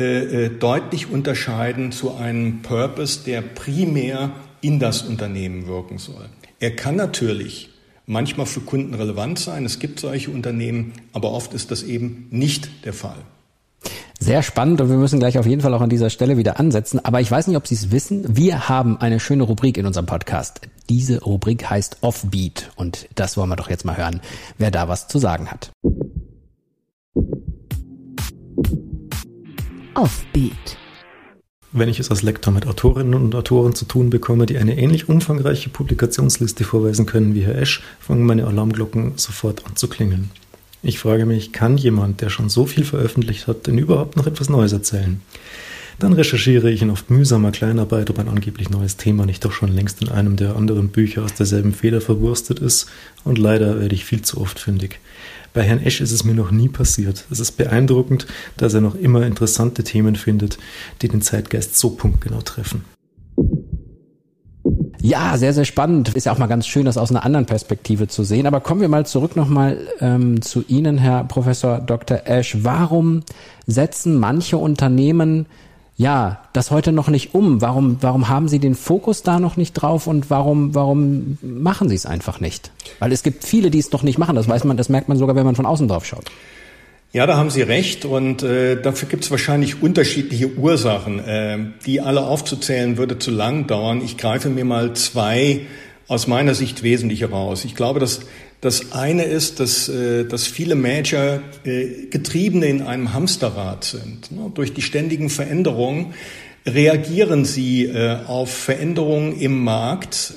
äh, 0.00 0.46
äh, 0.46 0.48
deutlich 0.48 1.10
unterscheiden 1.10 1.92
zu 1.92 2.14
einem 2.14 2.62
Purpose, 2.62 3.20
der 3.26 3.42
primär 3.42 4.30
in 4.62 4.78
das 4.78 5.02
Unternehmen 5.02 5.66
wirken 5.66 5.98
soll. 5.98 6.24
Er 6.58 6.74
kann 6.74 6.96
natürlich 6.96 7.68
manchmal 8.06 8.46
für 8.46 8.60
Kunden 8.60 8.94
relevant 8.94 9.38
sein. 9.38 9.66
Es 9.66 9.78
gibt 9.78 10.00
solche 10.00 10.30
Unternehmen, 10.30 10.94
aber 11.12 11.32
oft 11.32 11.52
ist 11.52 11.70
das 11.70 11.82
eben 11.82 12.28
nicht 12.30 12.86
der 12.86 12.94
Fall. 12.94 13.18
Sehr 14.18 14.42
spannend 14.42 14.80
und 14.80 14.88
wir 14.88 14.96
müssen 14.96 15.18
gleich 15.18 15.38
auf 15.38 15.46
jeden 15.46 15.60
Fall 15.60 15.74
auch 15.74 15.82
an 15.82 15.90
dieser 15.90 16.08
Stelle 16.08 16.38
wieder 16.38 16.58
ansetzen. 16.58 17.04
Aber 17.04 17.20
ich 17.20 17.30
weiß 17.30 17.46
nicht, 17.46 17.56
ob 17.58 17.66
Sie 17.66 17.74
es 17.74 17.90
wissen. 17.90 18.24
Wir 18.36 18.70
haben 18.70 18.98
eine 18.98 19.20
schöne 19.20 19.42
Rubrik 19.42 19.76
in 19.76 19.84
unserem 19.84 20.06
Podcast. 20.06 20.62
Diese 20.88 21.20
Rubrik 21.22 21.68
heißt 21.68 21.98
Offbeat 22.00 22.70
und 22.76 23.06
das 23.14 23.36
wollen 23.36 23.50
wir 23.50 23.56
doch 23.56 23.68
jetzt 23.68 23.84
mal 23.84 23.98
hören, 23.98 24.20
wer 24.56 24.70
da 24.70 24.88
was 24.88 25.08
zu 25.08 25.18
sagen 25.18 25.50
hat. 25.50 25.72
Offbeat. 29.94 30.78
Wenn 31.72 31.88
ich 31.88 31.98
es 31.98 32.10
als 32.10 32.22
Lektor 32.22 32.52
mit 32.52 32.66
Autorinnen 32.66 33.14
und 33.14 33.34
Autoren 33.34 33.74
zu 33.74 33.84
tun 33.84 34.08
bekomme, 34.08 34.46
die 34.46 34.58
eine 34.58 34.78
ähnlich 34.78 35.08
umfangreiche 35.08 35.68
Publikationsliste 35.68 36.64
vorweisen 36.64 37.06
können 37.06 37.34
wie 37.34 37.42
Herr 37.42 37.56
Esch, 37.56 37.82
fangen 37.98 38.24
meine 38.24 38.46
Alarmglocken 38.46 39.14
sofort 39.16 39.66
an 39.66 39.76
zu 39.76 39.88
klingeln. 39.88 40.30
Ich 40.82 40.98
frage 40.98 41.26
mich, 41.26 41.52
kann 41.52 41.76
jemand, 41.76 42.20
der 42.20 42.30
schon 42.30 42.48
so 42.48 42.66
viel 42.66 42.84
veröffentlicht 42.84 43.48
hat, 43.48 43.66
denn 43.66 43.78
überhaupt 43.78 44.16
noch 44.16 44.26
etwas 44.26 44.48
Neues 44.48 44.72
erzählen? 44.72 45.20
Dann 45.98 46.12
recherchiere 46.14 46.70
ich 46.70 46.82
in 46.82 46.90
oft 46.90 47.10
mühsamer 47.10 47.50
Kleinarbeit, 47.50 48.08
ob 48.10 48.18
ein 48.18 48.28
angeblich 48.28 48.70
neues 48.70 48.96
Thema 48.96 49.26
nicht 49.26 49.44
doch 49.44 49.52
schon 49.52 49.72
längst 49.72 50.00
in 50.00 50.08
einem 50.08 50.36
der 50.36 50.56
anderen 50.56 50.88
Bücher 50.88 51.24
aus 51.24 51.34
derselben 51.34 51.74
Feder 51.74 52.00
verwurstet 52.00 52.58
ist, 52.60 52.88
und 53.24 53.38
leider 53.38 53.80
werde 53.80 53.94
ich 53.94 54.04
viel 54.04 54.22
zu 54.22 54.40
oft 54.40 54.58
fündig. 54.58 55.00
Bei 55.52 55.62
Herrn 55.62 55.82
Esch 55.82 56.00
ist 56.00 56.12
es 56.12 56.24
mir 56.24 56.34
noch 56.34 56.50
nie 56.50 56.68
passiert. 56.68 57.24
Es 57.30 57.40
ist 57.40 57.52
beeindruckend, 57.52 58.26
dass 58.56 58.74
er 58.74 58.80
noch 58.80 58.94
immer 58.94 59.26
interessante 59.26 59.82
Themen 59.82 60.14
findet, 60.14 60.58
die 61.02 61.08
den 61.08 61.22
Zeitgeist 61.22 61.76
so 61.76 61.90
punktgenau 61.90 62.40
treffen. 62.40 62.84
Ja, 65.02 65.36
sehr, 65.38 65.54
sehr 65.54 65.64
spannend. 65.64 66.14
Ist 66.14 66.26
ja 66.26 66.32
auch 66.32 66.38
mal 66.38 66.46
ganz 66.46 66.66
schön, 66.66 66.84
das 66.84 66.98
aus 66.98 67.10
einer 67.10 67.24
anderen 67.24 67.46
Perspektive 67.46 68.06
zu 68.06 68.22
sehen. 68.22 68.46
Aber 68.46 68.60
kommen 68.60 68.82
wir 68.82 68.88
mal 68.88 69.06
zurück 69.06 69.34
nochmal 69.34 69.78
ähm, 70.00 70.42
zu 70.42 70.62
Ihnen, 70.68 70.98
Herr 70.98 71.24
Professor 71.24 71.78
Dr. 71.78 72.20
Ash. 72.26 72.58
Warum 72.62 73.22
setzen 73.66 74.16
manche 74.16 74.58
Unternehmen 74.58 75.46
ja 76.00 76.40
das 76.54 76.70
heute 76.70 76.92
noch 76.92 77.08
nicht 77.08 77.34
um? 77.34 77.60
Warum, 77.60 77.98
warum 78.00 78.28
haben 78.28 78.48
Sie 78.48 78.58
den 78.58 78.74
Fokus 78.74 79.22
da 79.22 79.38
noch 79.38 79.56
nicht 79.56 79.74
drauf 79.74 80.06
und 80.06 80.30
warum, 80.30 80.74
warum 80.74 81.38
machen 81.42 81.88
Sie 81.90 81.94
es 81.94 82.06
einfach 82.06 82.40
nicht? 82.40 82.70
Weil 82.98 83.12
es 83.12 83.22
gibt 83.22 83.44
viele, 83.44 83.70
die 83.70 83.78
es 83.78 83.92
noch 83.92 84.02
nicht 84.02 84.18
machen. 84.18 84.34
Das 84.34 84.48
weiß 84.48 84.64
man, 84.64 84.78
das 84.78 84.88
merkt 84.88 85.08
man 85.08 85.18
sogar, 85.18 85.36
wenn 85.36 85.44
man 85.44 85.56
von 85.56 85.66
außen 85.66 85.86
drauf 85.88 86.06
schaut. 86.06 86.24
Ja, 87.12 87.26
da 87.26 87.36
haben 87.36 87.50
Sie 87.50 87.60
recht 87.60 88.04
und 88.04 88.42
äh, 88.42 88.80
dafür 88.80 89.08
gibt 89.08 89.24
es 89.24 89.30
wahrscheinlich 89.30 89.82
unterschiedliche 89.82 90.54
Ursachen. 90.56 91.18
Äh, 91.18 91.58
die 91.84 92.00
alle 92.00 92.22
aufzuzählen 92.22 92.96
würde 92.96 93.18
zu 93.18 93.30
lang 93.30 93.66
dauern. 93.66 94.00
Ich 94.02 94.16
greife 94.16 94.48
mir 94.48 94.64
mal 94.64 94.94
zwei 94.94 95.66
aus 96.10 96.26
meiner 96.26 96.56
Sicht 96.56 96.82
wesentlich 96.82 97.20
heraus. 97.20 97.64
Ich 97.64 97.76
glaube, 97.76 98.00
dass 98.00 98.22
das 98.60 98.90
eine 98.90 99.22
ist, 99.22 99.60
dass, 99.60 99.88
äh, 99.88 100.24
dass 100.24 100.44
viele 100.44 100.74
Manager 100.74 101.40
äh, 101.64 102.06
Getriebene 102.10 102.66
in 102.66 102.82
einem 102.82 103.12
Hamsterrad 103.12 103.84
sind. 103.84 104.32
Ne? 104.32 104.50
Durch 104.52 104.74
die 104.74 104.82
ständigen 104.82 105.30
Veränderungen 105.30 106.14
reagieren 106.66 107.44
sie 107.44 107.84
äh, 107.84 108.16
auf 108.26 108.52
Veränderungen 108.52 109.38
im 109.38 109.62
Markt 109.62 110.34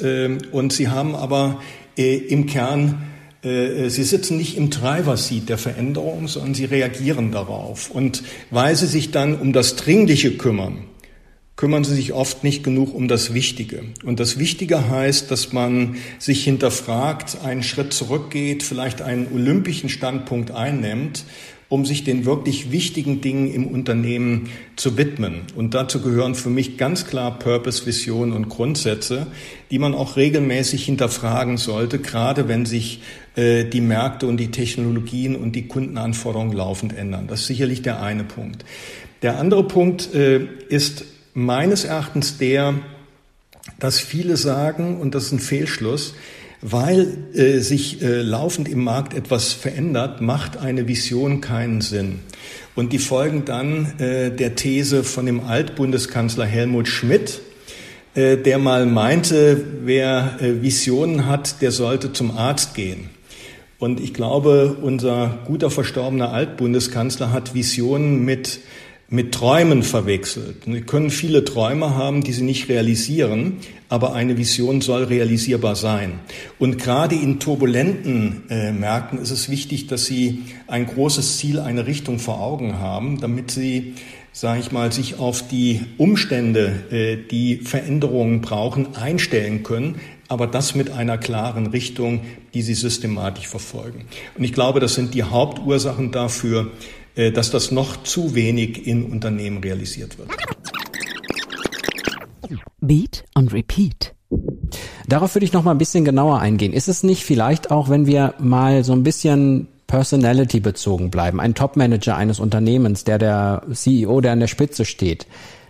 und 0.51 0.71
sie 0.71 0.89
haben 0.89 1.15
aber 1.15 1.61
im 1.95 2.45
Kern 2.45 3.03
sie 3.43 4.03
sitzen 4.03 4.37
nicht 4.37 4.55
im 4.55 4.69
Driver-Seat 4.69 5.49
der 5.49 5.57
Veränderung, 5.57 6.29
sondern 6.29 6.53
sie 6.53 6.63
reagieren 6.63 7.33
darauf. 7.33 7.91
Und 7.91 8.23
weil 8.51 8.73
sie 8.77 8.87
sich 8.87 9.11
dann 9.11 9.37
um 9.37 9.51
das 9.51 9.75
Dringliche 9.75 10.37
kümmern, 10.37 10.85
kümmern 11.55 11.83
sie 11.83 11.95
sich 11.95 12.13
oft 12.13 12.43
nicht 12.43 12.63
genug 12.63 12.93
um 12.93 13.07
das 13.07 13.33
Wichtige. 13.33 13.83
Und 14.03 14.19
das 14.19 14.39
Wichtige 14.39 14.89
heißt, 14.89 15.29
dass 15.29 15.53
man 15.53 15.97
sich 16.17 16.43
hinterfragt, 16.43 17.37
einen 17.43 17.63
Schritt 17.63 17.93
zurückgeht, 17.93 18.63
vielleicht 18.63 19.01
einen 19.01 19.27
olympischen 19.31 19.89
Standpunkt 19.89 20.51
einnimmt, 20.51 21.25
um 21.69 21.85
sich 21.85 22.03
den 22.03 22.25
wirklich 22.25 22.71
wichtigen 22.71 23.21
Dingen 23.21 23.51
im 23.51 23.67
Unternehmen 23.67 24.49
zu 24.75 24.97
widmen. 24.97 25.41
Und 25.55 25.73
dazu 25.73 26.01
gehören 26.01 26.35
für 26.35 26.49
mich 26.49 26.77
ganz 26.77 27.05
klar 27.05 27.39
Purpose, 27.39 27.85
Vision 27.85 28.31
und 28.31 28.49
Grundsätze, 28.49 29.27
die 29.71 29.79
man 29.79 29.95
auch 29.95 30.15
regelmäßig 30.15 30.85
hinterfragen 30.85 31.57
sollte, 31.57 31.97
gerade 31.99 32.47
wenn 32.47 32.67
sich 32.67 33.01
äh, 33.35 33.63
die 33.65 33.81
Märkte 33.81 34.27
und 34.27 34.37
die 34.37 34.51
Technologien 34.51 35.35
und 35.35 35.55
die 35.55 35.67
Kundenanforderungen 35.67 36.53
laufend 36.53 36.95
ändern. 36.95 37.25
Das 37.27 37.41
ist 37.41 37.47
sicherlich 37.47 37.81
der 37.81 38.01
eine 38.03 38.23
Punkt. 38.23 38.65
Der 39.23 39.39
andere 39.39 39.63
Punkt 39.63 40.13
äh, 40.13 40.41
ist 40.69 41.05
meines 41.33 41.83
Erachtens 41.83 42.37
der, 42.37 42.75
dass 43.79 43.99
viele 43.99 44.37
sagen, 44.37 44.99
und 44.99 45.15
das 45.15 45.25
ist 45.25 45.31
ein 45.33 45.39
Fehlschluss, 45.39 46.13
weil 46.61 47.17
äh, 47.33 47.59
sich 47.59 48.01
äh, 48.01 48.21
laufend 48.21 48.69
im 48.69 48.83
Markt 48.83 49.13
etwas 49.13 49.51
verändert, 49.51 50.21
macht 50.21 50.57
eine 50.57 50.87
Vision 50.87 51.41
keinen 51.41 51.81
Sinn. 51.81 52.19
Und 52.75 52.93
die 52.93 52.99
folgen 52.99 53.43
dann 53.45 53.99
äh, 53.99 54.31
der 54.31 54.55
These 54.55 55.03
von 55.03 55.25
dem 55.25 55.41
Altbundeskanzler 55.41 56.45
Helmut 56.45 56.87
Schmidt, 56.87 57.41
äh, 58.15 58.37
der 58.37 58.59
mal 58.59 58.85
meinte, 58.85 59.61
wer 59.83 60.37
äh, 60.39 60.61
Visionen 60.61 61.27
hat, 61.27 61.61
der 61.61 61.71
sollte 61.71 62.13
zum 62.13 62.37
Arzt 62.37 62.75
gehen. 62.75 63.09
Und 63.77 63.99
ich 63.99 64.13
glaube, 64.13 64.77
unser 64.81 65.39
guter 65.45 65.69
verstorbener 65.69 66.31
Altbundeskanzler 66.31 67.33
hat 67.33 67.53
Visionen 67.53 68.23
mit 68.23 68.61
mit 69.09 69.33
Träumen 69.33 69.83
verwechselt. 69.83 70.63
Sie 70.65 70.81
können 70.81 71.11
viele 71.11 71.45
Träume 71.45 71.95
haben, 71.95 72.23
die 72.23 72.33
sie 72.33 72.43
nicht 72.43 72.69
realisieren, 72.69 73.57
aber 73.89 74.13
eine 74.13 74.37
Vision 74.37 74.81
soll 74.81 75.03
realisierbar 75.03 75.75
sein. 75.75 76.19
Und 76.57 76.77
gerade 76.79 77.15
in 77.15 77.39
turbulenten 77.39 78.43
äh, 78.49 78.71
Märkten 78.71 79.19
ist 79.19 79.31
es 79.31 79.49
wichtig, 79.49 79.87
dass 79.87 80.05
sie 80.05 80.43
ein 80.67 80.87
großes 80.87 81.37
Ziel, 81.37 81.59
eine 81.59 81.85
Richtung 81.85 82.19
vor 82.19 82.41
Augen 82.41 82.79
haben, 82.79 83.19
damit 83.19 83.51
sie 83.51 83.93
sage 84.35 84.59
ich 84.59 84.71
mal, 84.71 84.91
sich 84.91 85.19
auf 85.19 85.47
die 85.47 85.81
Umstände, 85.97 86.83
äh, 86.89 87.17
die 87.29 87.57
Veränderungen 87.57 88.41
brauchen, 88.41 88.95
einstellen 88.95 89.61
können, 89.61 90.01
aber 90.27 90.47
das 90.47 90.73
mit 90.73 90.89
einer 90.89 91.19
klaren 91.19 91.67
Richtung, 91.67 92.21
die 92.55 92.63
sie 92.63 92.73
systematisch 92.73 93.47
verfolgen. 93.47 94.05
Und 94.35 94.43
ich 94.43 94.53
glaube, 94.53 94.79
das 94.79 94.95
sind 94.95 95.13
die 95.13 95.23
Hauptursachen 95.23 96.11
dafür, 96.11 96.71
dass 97.15 97.51
das 97.51 97.71
noch 97.71 98.03
zu 98.03 98.35
wenig 98.35 98.87
in 98.87 99.05
Unternehmen 99.05 99.59
realisiert 99.59 100.17
wird. 100.17 100.29
Beat 102.81 103.23
und 103.35 103.53
Repeat. 103.53 104.13
Darauf 105.07 105.35
würde 105.35 105.45
ich 105.45 105.53
noch 105.53 105.63
mal 105.63 105.71
ein 105.71 105.77
bisschen 105.77 106.05
genauer 106.05 106.39
eingehen. 106.39 106.73
Ist 106.73 106.87
es 106.87 107.03
nicht 107.03 107.23
vielleicht 107.23 107.71
auch, 107.71 107.89
wenn 107.89 108.07
wir 108.07 108.33
mal 108.39 108.83
so 108.83 108.93
ein 108.93 109.03
bisschen 109.03 109.67
Personality 109.87 110.59
bezogen 110.59 111.11
bleiben, 111.11 111.39
ein 111.39 111.53
Topmanager 111.53 112.15
eines 112.17 112.39
Unternehmens, 112.39 113.03
der 113.03 113.19
der 113.19 113.63
CEO, 113.71 114.21
der 114.21 114.31
an 114.31 114.39
der 114.39 114.47
Spitze 114.47 114.85
steht, 114.85 115.27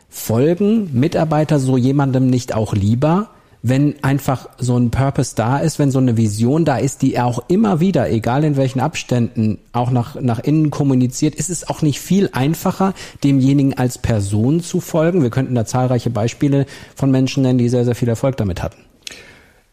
folgen 0.08 0.98
Mitarbeiter 0.98 1.60
so 1.60 1.76
jemandem 1.76 2.28
nicht 2.28 2.56
auch 2.56 2.74
lieber, 2.74 3.32
wenn 3.66 3.96
einfach 4.04 4.50
so 4.58 4.78
ein 4.78 4.92
Purpose 4.92 5.36
da 5.36 5.58
ist, 5.58 5.80
wenn 5.80 5.90
so 5.90 5.98
eine 5.98 6.18
Vision 6.18 6.66
da 6.66 6.78
ist, 6.78 7.02
die 7.02 7.18
auch 7.18 7.46
immer 7.48 7.80
wieder, 7.80 8.12
egal 8.12 8.44
in 8.44 8.58
welchen 8.58 8.82
Abständen, 8.82 9.58
auch 9.72 9.90
nach, 9.90 10.20
nach 10.20 10.40
innen 10.40 10.70
kommuniziert, 10.70 11.34
ist 11.34 11.50
es 11.50 11.70
auch 11.70 11.82
nicht 11.82 12.02
viel 12.02 12.30
einfacher, 12.34 12.94
demjenigen 13.24 13.74
als 13.74 13.98
Person 13.98 14.60
zu 14.60 14.82
folgen. 14.82 15.24
Wir 15.24 15.30
könnten 15.30 15.56
da 15.56 15.66
zahlreiche 15.66 16.10
Beispiele 16.10 16.66
von 16.94 17.10
Menschen 17.10 17.44
nennen, 17.44 17.58
die 17.58 17.70
sehr, 17.70 17.86
sehr 17.86 17.96
viel 17.96 18.10
Erfolg 18.10 18.36
damit 18.36 18.62
hatten. 18.62 18.84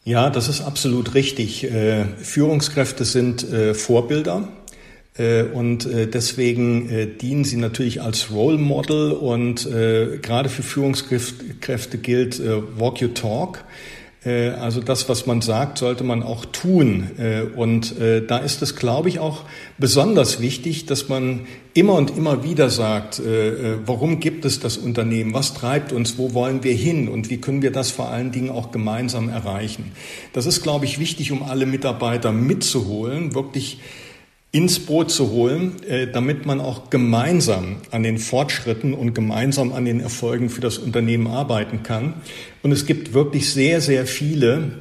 Ja, 0.04 0.30
das 0.30 0.48
ist 0.48 0.60
absolut 0.60 1.14
richtig. 1.14 1.64
Äh, 1.64 2.04
Führungskräfte 2.22 3.04
sind 3.04 3.42
äh, 3.52 3.74
Vorbilder. 3.74 4.48
Äh, 5.20 5.42
und 5.42 5.86
deswegen 5.86 7.18
dienen 7.20 7.44
sie 7.44 7.56
natürlich 7.56 8.00
als 8.00 8.30
Role 8.30 8.58
Model 8.58 9.12
und 9.12 9.68
gerade 10.22 10.48
für 10.48 10.62
Führungskräfte 10.62 11.98
gilt 11.98 12.40
Walk 12.78 13.02
Your 13.02 13.12
Talk. 13.12 13.64
Äh, 14.24 14.50
also 14.50 14.80
das, 14.80 15.08
was 15.08 15.26
man 15.26 15.40
sagt, 15.40 15.78
sollte 15.78 16.04
man 16.04 16.22
auch 16.22 16.44
tun. 16.44 17.10
Äh, 17.18 17.42
und 17.42 17.98
äh, 17.98 18.24
da 18.24 18.38
ist 18.38 18.62
es, 18.62 18.76
glaube 18.76 19.08
ich, 19.08 19.18
auch 19.18 19.44
besonders 19.78 20.40
wichtig, 20.40 20.86
dass 20.86 21.08
man 21.08 21.46
immer 21.72 21.94
und 21.94 22.16
immer 22.16 22.42
wieder 22.42 22.68
sagt, 22.68 23.22
warum 23.86 24.18
gibt 24.18 24.44
es 24.44 24.58
das 24.58 24.76
Unternehmen, 24.76 25.32
was 25.32 25.54
treibt 25.54 25.92
uns, 25.92 26.18
wo 26.18 26.34
wollen 26.34 26.64
wir 26.64 26.74
hin 26.74 27.08
und 27.08 27.30
wie 27.30 27.36
können 27.36 27.62
wir 27.62 27.70
das 27.70 27.92
vor 27.92 28.08
allen 28.08 28.32
Dingen 28.32 28.50
auch 28.50 28.72
gemeinsam 28.72 29.28
erreichen. 29.28 29.92
Das 30.32 30.46
ist, 30.46 30.62
glaube 30.62 30.86
ich, 30.86 30.98
wichtig, 30.98 31.30
um 31.30 31.44
alle 31.44 31.66
Mitarbeiter 31.66 32.32
mitzuholen, 32.32 33.36
wirklich 33.36 33.78
ins 34.52 34.80
Boot 34.80 35.10
zu 35.10 35.30
holen, 35.30 35.82
äh, 35.84 36.08
damit 36.10 36.44
man 36.44 36.60
auch 36.60 36.90
gemeinsam 36.90 37.76
an 37.90 38.02
den 38.02 38.18
Fortschritten 38.18 38.94
und 38.94 39.14
gemeinsam 39.14 39.72
an 39.72 39.84
den 39.84 40.00
Erfolgen 40.00 40.50
für 40.50 40.60
das 40.60 40.78
Unternehmen 40.78 41.28
arbeiten 41.28 41.82
kann. 41.82 42.14
Und 42.62 42.72
es 42.72 42.84
gibt 42.84 43.12
wirklich 43.12 43.50
sehr, 43.50 43.80
sehr 43.80 44.06
viele 44.06 44.72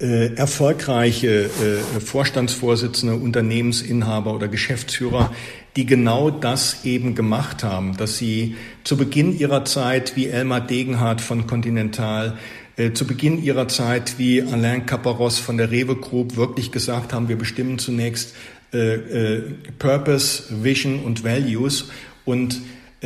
äh, 0.00 0.34
erfolgreiche 0.34 1.44
äh, 1.44 2.00
Vorstandsvorsitzende, 2.00 3.16
Unternehmensinhaber 3.16 4.34
oder 4.34 4.48
Geschäftsführer, 4.48 5.32
die 5.76 5.86
genau 5.86 6.30
das 6.30 6.84
eben 6.84 7.14
gemacht 7.14 7.64
haben, 7.64 7.96
dass 7.96 8.16
sie 8.16 8.56
zu 8.84 8.96
Beginn 8.96 9.38
ihrer 9.38 9.64
Zeit 9.66 10.16
wie 10.16 10.26
Elmar 10.26 10.60
Degenhardt 10.62 11.20
von 11.20 11.46
Continental 11.46 12.38
äh, 12.76 12.92
zu 12.92 13.06
Beginn 13.06 13.42
ihrer 13.42 13.68
Zeit 13.68 14.18
wie 14.18 14.42
Alain 14.42 14.84
Caparros 14.84 15.38
von 15.38 15.56
der 15.56 15.70
Rewe 15.70 15.96
Group 15.96 16.36
wirklich 16.36 16.72
gesagt 16.72 17.14
haben, 17.14 17.28
wir 17.28 17.36
bestimmen 17.36 17.78
zunächst 17.78 18.34
äh, 18.72 18.94
äh, 18.94 19.42
Purpose, 19.78 20.44
Vision 20.62 21.00
und 21.00 21.24
Values. 21.24 21.90
Und 22.24 22.60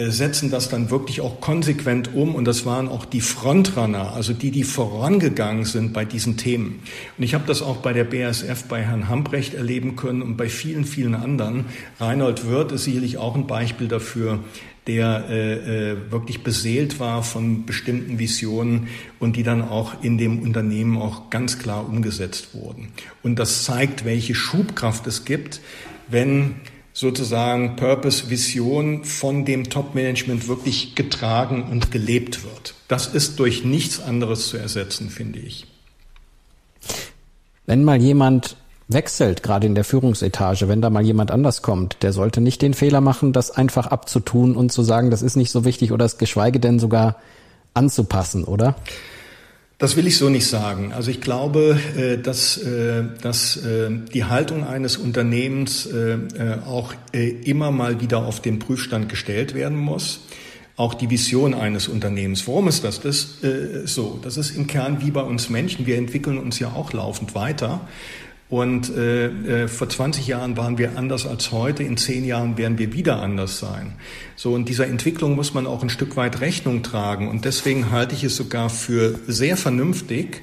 setzen 0.08 0.50
das 0.50 0.68
dann 0.68 0.90
wirklich 0.90 1.20
auch 1.20 1.40
konsequent 1.40 2.14
um. 2.14 2.34
Und 2.34 2.46
das 2.46 2.64
waren 2.64 2.88
auch 2.88 3.04
die 3.04 3.20
Frontrunner, 3.20 4.12
also 4.14 4.32
die, 4.32 4.50
die 4.50 4.64
vorangegangen 4.64 5.64
sind 5.64 5.92
bei 5.92 6.04
diesen 6.04 6.36
Themen. 6.36 6.80
Und 7.18 7.24
ich 7.24 7.34
habe 7.34 7.44
das 7.46 7.60
auch 7.60 7.78
bei 7.78 7.92
der 7.92 8.04
BASF 8.04 8.64
bei 8.64 8.82
Herrn 8.82 9.08
Hambrecht 9.08 9.54
erleben 9.54 9.96
können 9.96 10.22
und 10.22 10.36
bei 10.36 10.48
vielen, 10.48 10.84
vielen 10.84 11.14
anderen. 11.14 11.66
Reinhold 11.98 12.46
Wirth 12.46 12.72
ist 12.72 12.84
sicherlich 12.84 13.18
auch 13.18 13.34
ein 13.34 13.46
Beispiel 13.46 13.88
dafür, 13.88 14.40
der 14.86 15.26
äh, 15.28 15.52
äh, 15.90 15.96
wirklich 16.10 16.42
beseelt 16.42 17.00
war 17.00 17.22
von 17.22 17.66
bestimmten 17.66 18.18
Visionen 18.18 18.88
und 19.18 19.36
die 19.36 19.42
dann 19.42 19.62
auch 19.62 20.02
in 20.02 20.16
dem 20.16 20.40
Unternehmen 20.40 20.96
auch 20.96 21.30
ganz 21.30 21.58
klar 21.58 21.86
umgesetzt 21.86 22.54
wurden. 22.54 22.88
Und 23.22 23.38
das 23.38 23.64
zeigt, 23.64 24.04
welche 24.04 24.34
Schubkraft 24.34 25.06
es 25.06 25.24
gibt, 25.24 25.60
wenn 26.08 26.56
sozusagen 26.92 27.76
Purpose, 27.76 28.30
Vision 28.30 29.04
von 29.04 29.44
dem 29.44 29.70
Top-Management 29.70 30.48
wirklich 30.48 30.94
getragen 30.94 31.64
und 31.70 31.90
gelebt 31.90 32.44
wird. 32.44 32.74
Das 32.88 33.06
ist 33.06 33.38
durch 33.38 33.64
nichts 33.64 34.00
anderes 34.00 34.48
zu 34.48 34.56
ersetzen, 34.56 35.10
finde 35.10 35.38
ich. 35.38 35.66
Wenn 37.66 37.84
mal 37.84 38.00
jemand 38.00 38.56
wechselt, 38.88 39.42
gerade 39.42 39.66
in 39.66 39.74
der 39.74 39.84
Führungsetage, 39.84 40.68
wenn 40.68 40.82
da 40.82 40.90
mal 40.90 41.04
jemand 41.04 41.30
anders 41.30 41.62
kommt, 41.62 42.02
der 42.02 42.12
sollte 42.12 42.40
nicht 42.40 42.62
den 42.62 42.74
Fehler 42.74 43.00
machen, 43.00 43.32
das 43.32 43.52
einfach 43.52 43.86
abzutun 43.86 44.56
und 44.56 44.72
zu 44.72 44.82
sagen, 44.82 45.10
das 45.10 45.22
ist 45.22 45.36
nicht 45.36 45.52
so 45.52 45.64
wichtig 45.64 45.92
oder 45.92 46.04
es 46.04 46.18
geschweige 46.18 46.58
denn 46.58 46.80
sogar 46.80 47.16
anzupassen, 47.72 48.44
oder? 48.44 48.74
Das 49.80 49.96
will 49.96 50.06
ich 50.06 50.18
so 50.18 50.28
nicht 50.28 50.46
sagen. 50.46 50.92
Also 50.92 51.10
ich 51.10 51.22
glaube, 51.22 51.80
äh, 51.96 52.18
dass, 52.18 52.58
äh, 52.58 53.02
dass 53.22 53.56
äh, 53.56 53.90
die 54.12 54.24
Haltung 54.24 54.62
eines 54.62 54.98
Unternehmens 54.98 55.88
auch 56.66 56.92
immer 57.12 57.70
mal 57.70 58.00
wieder 58.00 58.18
auf 58.18 58.40
den 58.40 58.58
Prüfstand 58.58 59.08
gestellt 59.08 59.54
werden 59.54 59.78
muss. 59.78 60.20
Auch 60.76 60.92
die 60.92 61.08
Vision 61.08 61.54
eines 61.54 61.88
Unternehmens. 61.88 62.46
Warum 62.46 62.68
ist 62.68 62.84
das? 62.84 63.00
Das 63.00 63.38
so. 63.84 64.18
Das 64.22 64.36
ist 64.36 64.54
im 64.54 64.66
Kern 64.66 64.98
wie 65.00 65.10
bei 65.10 65.22
uns 65.22 65.48
Menschen. 65.48 65.86
Wir 65.86 65.96
entwickeln 65.96 66.38
uns 66.38 66.58
ja 66.58 66.68
auch 66.68 66.92
laufend 66.92 67.34
weiter. 67.34 67.80
Und 68.50 68.90
äh, 68.96 69.26
äh, 69.26 69.68
vor 69.68 69.88
20 69.88 70.26
Jahren 70.26 70.56
waren 70.56 70.76
wir 70.76 70.98
anders 70.98 71.24
als 71.24 71.52
heute, 71.52 71.84
in 71.84 71.96
zehn 71.96 72.24
Jahren 72.24 72.58
werden 72.58 72.78
wir 72.78 72.92
wieder 72.92 73.22
anders 73.22 73.60
sein. 73.60 73.92
So, 74.34 74.52
und 74.54 74.68
dieser 74.68 74.88
Entwicklung 74.88 75.36
muss 75.36 75.54
man 75.54 75.68
auch 75.68 75.84
ein 75.84 75.88
Stück 75.88 76.16
weit 76.16 76.40
Rechnung 76.40 76.82
tragen. 76.82 77.28
Und 77.28 77.44
deswegen 77.44 77.92
halte 77.92 78.16
ich 78.16 78.24
es 78.24 78.36
sogar 78.36 78.68
für 78.68 79.20
sehr 79.28 79.56
vernünftig, 79.56 80.42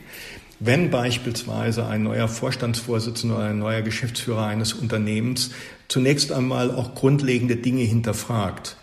wenn 0.62 0.89
beispielsweise 0.89 1.86
ein 1.86 2.04
neuer 2.04 2.30
Vorstandsvorsitzender 2.30 3.36
oder 3.36 3.46
ein 3.48 3.60
neuer 3.60 3.82
Geschäftsführer 3.82 4.48
eines 4.48 4.72
Unternehmens 4.72 5.52
zunächst 5.89 6.32
einmal 6.32 6.72
auch 6.72 6.96
grundlegende 6.96 7.58
Dinge 7.58 7.84
hinterfragt. 7.84 8.78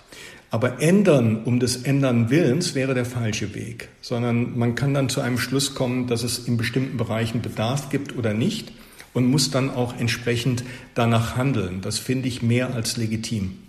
Aber 0.50 0.82
ändern 0.82 1.44
um 1.44 1.60
des 1.60 1.82
Ändern 1.82 2.28
Willens 2.28 2.74
wäre 2.74 2.92
der 2.92 3.06
falsche 3.06 3.54
Weg, 3.54 3.88
sondern 4.02 4.56
man 4.56 4.74
kann 4.74 4.92
dann 4.92 5.08
zu 5.08 5.22
einem 5.22 5.38
Schluss 5.38 5.74
kommen, 5.74 6.06
dass 6.08 6.22
es 6.22 6.46
in 6.46 6.58
bestimmten 6.58 6.98
Bereichen 6.98 7.40
Bedarf 7.40 7.88
gibt 7.88 8.16
oder 8.16 8.34
nicht 8.34 8.70
und 9.14 9.26
muss 9.26 9.50
dann 9.50 9.70
auch 9.70 9.98
entsprechend 9.98 10.64
danach 10.92 11.36
handeln. 11.36 11.80
Das 11.80 11.98
finde 11.98 12.28
ich 12.28 12.42
mehr 12.42 12.74
als 12.74 12.98
legitim. 12.98 13.63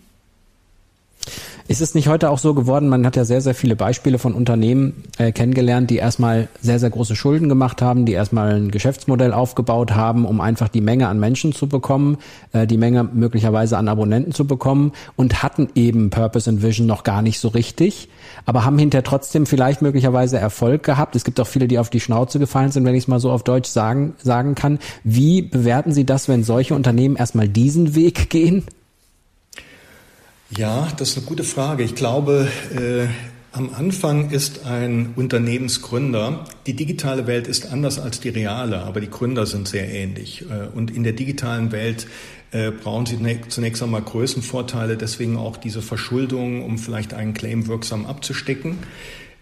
Ist 1.68 1.82
es 1.82 1.96
nicht 1.96 2.08
heute 2.08 2.30
auch 2.30 2.38
so 2.38 2.54
geworden, 2.54 2.90
man 2.90 3.04
hat 3.08 3.16
ja 3.16 3.26
sehr, 3.26 3.42
sehr 3.42 3.56
viele 3.56 3.76
Beispiele 3.76 4.20
von 4.20 4.36
Unternehmen 4.36 5.04
äh, 5.18 5.32
kennengelernt, 5.32 5.90
die 5.90 5.96
erstmal 5.96 6.48
sehr, 6.62 6.78
sehr 6.78 6.92
große 6.92 7.16
Schulden 7.16 7.50
gemacht 7.50 7.82
haben, 7.82 8.06
die 8.06 8.12
erstmal 8.12 8.54
ein 8.54 8.70
Geschäftsmodell 8.70 9.34
aufgebaut 9.34 9.96
haben, 9.96 10.26
um 10.26 10.42
einfach 10.42 10.70
die 10.70 10.82
Menge 10.82 11.08
an 11.08 11.20
Menschen 11.20 11.54
zu 11.54 11.68
bekommen, 11.68 12.18
äh, 12.54 12.68
die 12.68 12.78
Menge 12.78 13.04
möglicherweise 13.04 13.80
an 13.80 13.88
Abonnenten 13.88 14.32
zu 14.32 14.46
bekommen 14.46 14.92
und 15.16 15.42
hatten 15.42 15.70
eben 15.74 16.12
Purpose 16.12 16.48
and 16.48 16.62
Vision 16.62 16.86
noch 16.86 17.04
gar 17.04 17.24
nicht 17.24 17.40
so 17.40 17.48
richtig, 17.48 18.10
aber 18.46 18.64
haben 18.64 18.78
hinterher 18.78 19.04
trotzdem 19.04 19.48
vielleicht 19.48 19.82
möglicherweise 19.82 20.38
Erfolg 20.38 20.84
gehabt. 20.84 21.16
Es 21.16 21.24
gibt 21.24 21.40
auch 21.40 21.48
viele, 21.48 21.68
die 21.68 21.80
auf 21.80 21.90
die 21.90 22.00
Schnauze 22.00 22.38
gefallen 22.38 22.70
sind, 22.70 22.86
wenn 22.86 22.94
ich 22.94 23.06
es 23.06 23.08
mal 23.08 23.20
so 23.20 23.32
auf 23.32 23.42
Deutsch 23.42 23.70
sagen, 23.70 24.14
sagen 24.22 24.54
kann. 24.54 24.78
Wie 25.04 25.42
bewerten 25.42 25.94
Sie 25.94 26.06
das, 26.06 26.28
wenn 26.28 26.44
solche 26.44 26.76
Unternehmen 26.76 27.16
erstmal 27.16 27.50
diesen 27.50 27.96
Weg 27.96 28.30
gehen? 28.30 28.66
Ja, 30.52 30.90
das 30.98 31.10
ist 31.10 31.18
eine 31.18 31.26
gute 31.26 31.44
Frage. 31.44 31.84
Ich 31.84 31.96
glaube, 31.96 32.48
äh, 32.72 33.08
am 33.52 33.72
Anfang 33.74 34.30
ist 34.30 34.66
ein 34.66 35.14
Unternehmensgründer, 35.16 36.46
die 36.68 36.76
digitale 36.76 37.26
Welt 37.26 37.48
ist 37.48 37.72
anders 37.72 37.98
als 37.98 38.20
die 38.20 38.30
reale, 38.30 38.84
aber 38.84 39.02
die 39.02 39.10
Gründer 39.10 39.48
sind 39.48 39.68
sehr 39.68 39.90
ähnlich. 39.92 40.44
Äh, 40.44 40.68
und 40.78 40.92
in 40.92 41.04
der 41.04 41.14
digitalen 41.14 41.72
Welt 41.72 42.06
äh, 42.52 42.70
brauchen 42.70 43.08
sie 43.08 43.18
zunächst 43.48 43.82
einmal 43.82 44.04
Größenvorteile, 44.04 44.98
deswegen 44.98 45.36
auch 45.36 45.58
diese 45.58 45.82
Verschuldung, 45.82 46.64
um 46.64 46.78
vielleicht 46.78 47.16
einen 47.16 47.34
Claim 47.34 47.66
wirksam 47.66 48.06
abzustecken. 48.06 48.78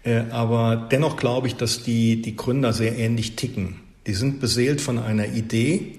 Äh, 0.04 0.22
aber 0.30 0.88
dennoch 0.90 1.18
glaube 1.18 1.48
ich, 1.48 1.56
dass 1.56 1.82
die, 1.82 2.22
die 2.22 2.34
Gründer 2.34 2.72
sehr 2.72 2.96
ähnlich 2.96 3.36
ticken. 3.36 3.76
Die 4.06 4.14
sind 4.14 4.40
beseelt 4.40 4.80
von 4.80 4.98
einer 4.98 5.26
Idee, 5.26 5.98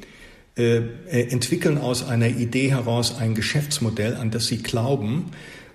äh, 0.58 0.78
äh, 0.78 1.32
entwickeln 1.32 1.78
aus 1.78 2.08
einer 2.08 2.30
Idee 2.30 2.72
heraus 2.72 3.18
ein 3.20 3.36
Geschäftsmodell, 3.36 4.15
an 4.15 4.32
das 4.32 4.48
sie 4.48 4.60
glauben 4.60 5.32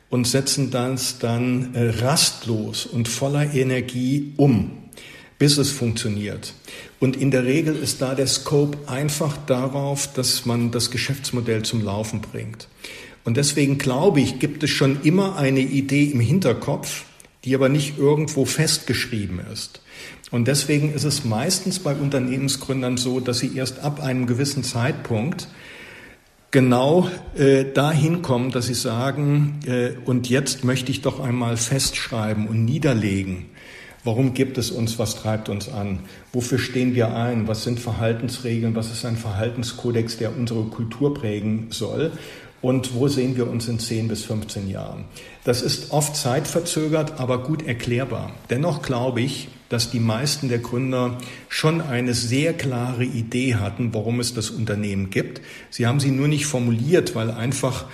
und 0.09 0.27
setzen 0.27 0.71
das 0.71 1.19
dann 1.19 1.75
äh, 1.75 1.90
rastlos 2.01 2.87
und 2.87 3.07
voller 3.07 3.53
Energie 3.53 4.33
um, 4.38 4.71
bis 5.38 5.59
es 5.59 5.71
funktioniert. 5.71 6.55
Und 6.99 7.16
in 7.16 7.31
der 7.31 7.45
Regel 7.45 7.77
ist 7.77 8.01
da 8.01 8.14
der 8.14 8.27
Scope 8.27 8.79
einfach 8.88 9.37
darauf, 9.47 10.12
dass 10.14 10.47
man 10.47 10.71
das 10.71 10.90
Geschäftsmodell 10.90 11.62
zum 11.62 11.85
Laufen 11.85 12.23
bringt. 12.23 12.66
Und 13.25 13.37
deswegen 13.37 13.77
glaube 13.77 14.21
ich, 14.21 14.38
gibt 14.38 14.62
es 14.62 14.71
schon 14.71 15.03
immer 15.03 15.37
eine 15.37 15.61
Idee 15.61 16.05
im 16.05 16.21
Hinterkopf, 16.21 17.05
die 17.44 17.55
aber 17.55 17.68
nicht 17.68 17.98
irgendwo 17.98 18.44
festgeschrieben 18.44 19.40
ist. 19.53 19.81
Und 20.31 20.46
deswegen 20.46 20.92
ist 20.92 21.05
es 21.05 21.24
meistens 21.24 21.79
bei 21.81 21.94
Unternehmensgründern 21.94 22.96
so, 22.96 23.20
dass 23.20 23.38
sie 23.38 23.57
erst 23.57 23.81
ab 23.81 24.03
einem 24.03 24.26
gewissen 24.26 24.62
Zeitpunkt 24.62 25.48
genau 26.50 27.09
äh, 27.37 27.64
dahin 27.64 28.22
kommen, 28.22 28.50
dass 28.50 28.66
sie 28.66 28.74
sagen, 28.74 29.61
äh, 29.66 29.92
und 30.05 30.29
jetzt 30.29 30.64
möchte 30.64 30.90
ich 30.90 31.00
doch 31.00 31.20
einmal 31.20 31.57
festschreiben 31.57 32.48
und 32.48 32.64
niederlegen, 32.64 33.46
warum 34.05 34.35
gibt 34.35 34.59
es 34.59 34.70
uns, 34.70 34.98
was 34.98 35.16
treibt 35.16 35.48
uns 35.48 35.68
an, 35.68 36.00
wofür 36.33 36.59
stehen 36.59 36.94
wir 36.94 37.14
ein, 37.14 37.48
was 37.48 37.64
sind 37.64 37.81
Verhaltensregeln, 37.81 38.74
was 38.74 38.90
ist 38.90 39.05
ein 39.05 39.16
Verhaltenskodex, 39.16 40.16
der 40.18 40.37
unsere 40.37 40.64
Kultur 40.64 41.14
prägen 41.14 41.66
soll 41.70 42.12
und 42.62 42.94
wo 42.94 43.09
sehen 43.09 43.37
wir 43.37 43.49
uns 43.49 43.68
in 43.68 43.79
10 43.79 44.09
bis 44.09 44.25
15 44.25 44.68
Jahren. 44.68 45.05
Das 45.44 45.62
ist 45.62 45.92
oft 45.92 46.14
zeitverzögert, 46.14 47.18
aber 47.18 47.42
gut 47.42 47.66
erklärbar. 47.66 48.33
Dennoch 48.51 48.83
glaube 48.83 49.23
ich, 49.23 49.49
dass 49.70 49.90
die 49.90 50.01
meisten 50.01 50.49
der 50.49 50.59
Gründer 50.59 51.16
schon 51.49 51.81
eine 51.81 52.12
sehr 52.12 52.53
klare 52.53 53.05
Idee 53.05 53.55
hatten, 53.55 53.94
warum 53.94 54.20
es 54.20 54.35
das 54.35 54.51
Unternehmen 54.51 55.11
gibt. 55.11 55.40
Sie 55.70 55.87
haben 55.87 56.01
sie 56.01 56.11
nur 56.11 56.29
nicht 56.29 56.46
formuliert, 56.46 57.14
weil 57.14 57.31
einfach 57.31 57.87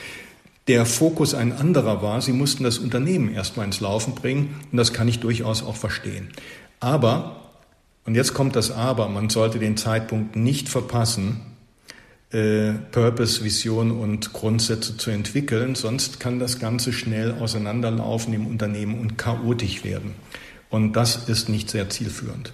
der 0.68 0.84
Fokus 0.84 1.34
ein 1.34 1.52
anderer 1.52 2.02
war. 2.02 2.20
Sie 2.22 2.32
mussten 2.32 2.64
das 2.64 2.78
Unternehmen 2.78 3.32
erstmal 3.32 3.66
ins 3.66 3.80
Laufen 3.80 4.14
bringen 4.14 4.56
und 4.72 4.78
das 4.78 4.92
kann 4.92 5.06
ich 5.06 5.20
durchaus 5.20 5.62
auch 5.62 5.76
verstehen. 5.76 6.30
Aber, 6.80 7.36
und 8.04 8.14
jetzt 8.14 8.34
kommt 8.34 8.56
das 8.56 8.70
Aber, 8.70 9.08
man 9.08 9.30
sollte 9.30 9.58
den 9.58 9.76
Zeitpunkt 9.76 10.34
nicht 10.34 10.68
verpassen, 10.68 11.42
äh, 12.32 12.72
Purpose, 12.90 13.44
Vision 13.44 13.90
und 13.92 14.32
Grundsätze 14.32 14.96
zu 14.96 15.10
entwickeln, 15.10 15.74
sonst 15.74 16.20
kann 16.20 16.38
das 16.38 16.58
Ganze 16.58 16.92
schnell 16.92 17.34
auseinanderlaufen 17.40 18.34
im 18.34 18.46
Unternehmen 18.46 18.98
und 18.98 19.16
chaotisch 19.16 19.84
werden. 19.84 20.14
Und 20.70 20.94
das 20.94 21.28
ist 21.28 21.48
nicht 21.48 21.70
sehr 21.70 21.88
zielführend. 21.88 22.52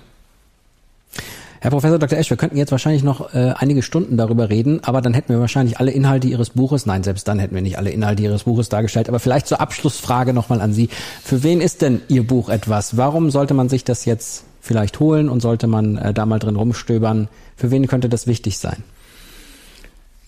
Herr 1.63 1.71
Professor 1.71 2.01
Dr. 2.01 2.19
Esch, 2.19 2.29
wir 2.29 2.37
könnten 2.37 2.57
jetzt 2.57 2.73
wahrscheinlich 2.73 3.05
noch 3.05 3.35
äh, 3.35 3.55
einige 3.57 3.83
Stunden 3.83 4.17
darüber 4.17 4.51
reden, 4.51 4.81
aber 4.83 5.01
dann 5.01 5.15
hätten 5.15 5.33
wir 5.33 5.39
wahrscheinlich 5.39 5.79
alle 5.79 5.93
Inhalte 5.93 6.27
Ihres 6.27 6.51
Buches, 6.51 6.87
nein, 6.87 7.05
selbst 7.05 7.29
dann 7.29 7.39
hätten 7.39 7.55
wir 7.55 7.63
nicht 7.63 7.79
alle 7.79 7.91
Inhalte 7.91 8.25
Ihres 8.25 8.43
Buches 8.43 8.69
dargestellt, 8.69 9.09
aber 9.09 9.21
vielleicht 9.21 9.47
zur 9.47 9.61
Abschlussfrage 9.61 10.33
nochmal 10.33 10.61
an 10.61 10.73
Sie. 10.73 10.89
Für 11.23 11.45
wen 11.45 11.61
ist 11.61 11.81
denn 11.81 12.03
Ihr 12.09 12.27
Buch 12.27 12.49
etwas? 12.49 12.97
Warum 12.97 13.31
sollte 13.31 13.55
man 13.55 13.69
sich 13.69 13.85
das 13.85 14.07
jetzt 14.07 14.43
vielleicht 14.61 14.99
holen 14.99 15.29
und 15.29 15.41
sollte 15.41 15.69
man 15.69 15.97
äh, 15.99 16.13
da 16.13 16.27
mal 16.27 16.41
drin 16.41 16.57
rumstöbern? 16.57 17.29
Für 17.57 17.71
wen 17.71 17.87
könnte 17.87 18.09
das 18.09 18.27
wichtig 18.27 18.59
sein? 18.59 18.83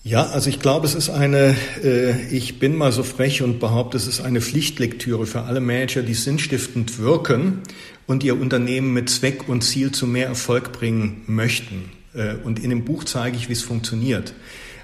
Ja, 0.07 0.27
also 0.27 0.51
ich 0.51 0.59
glaube, 0.59 0.85
es 0.85 0.93
ist 0.93 1.09
eine, 1.09 1.55
äh, 1.83 2.27
ich 2.27 2.59
bin 2.59 2.75
mal 2.75 2.91
so 2.91 3.01
frech 3.01 3.41
und 3.41 3.59
behaupte, 3.59 3.97
es 3.97 4.05
ist 4.05 4.21
eine 4.21 4.39
Pflichtlektüre 4.39 5.25
für 5.25 5.41
alle 5.41 5.61
Manager, 5.61 6.03
die 6.03 6.13
sinnstiftend 6.13 6.99
wirken 6.99 7.61
und 8.05 8.23
ihr 8.23 8.39
Unternehmen 8.39 8.93
mit 8.93 9.09
Zweck 9.09 9.49
und 9.49 9.63
Ziel 9.63 9.93
zu 9.93 10.05
mehr 10.05 10.27
Erfolg 10.27 10.73
bringen 10.73 11.23
möchten. 11.25 11.89
Äh, 12.13 12.35
und 12.43 12.63
in 12.63 12.69
dem 12.69 12.85
Buch 12.85 13.05
zeige 13.05 13.35
ich, 13.35 13.49
wie 13.49 13.53
es 13.53 13.63
funktioniert. 13.63 14.35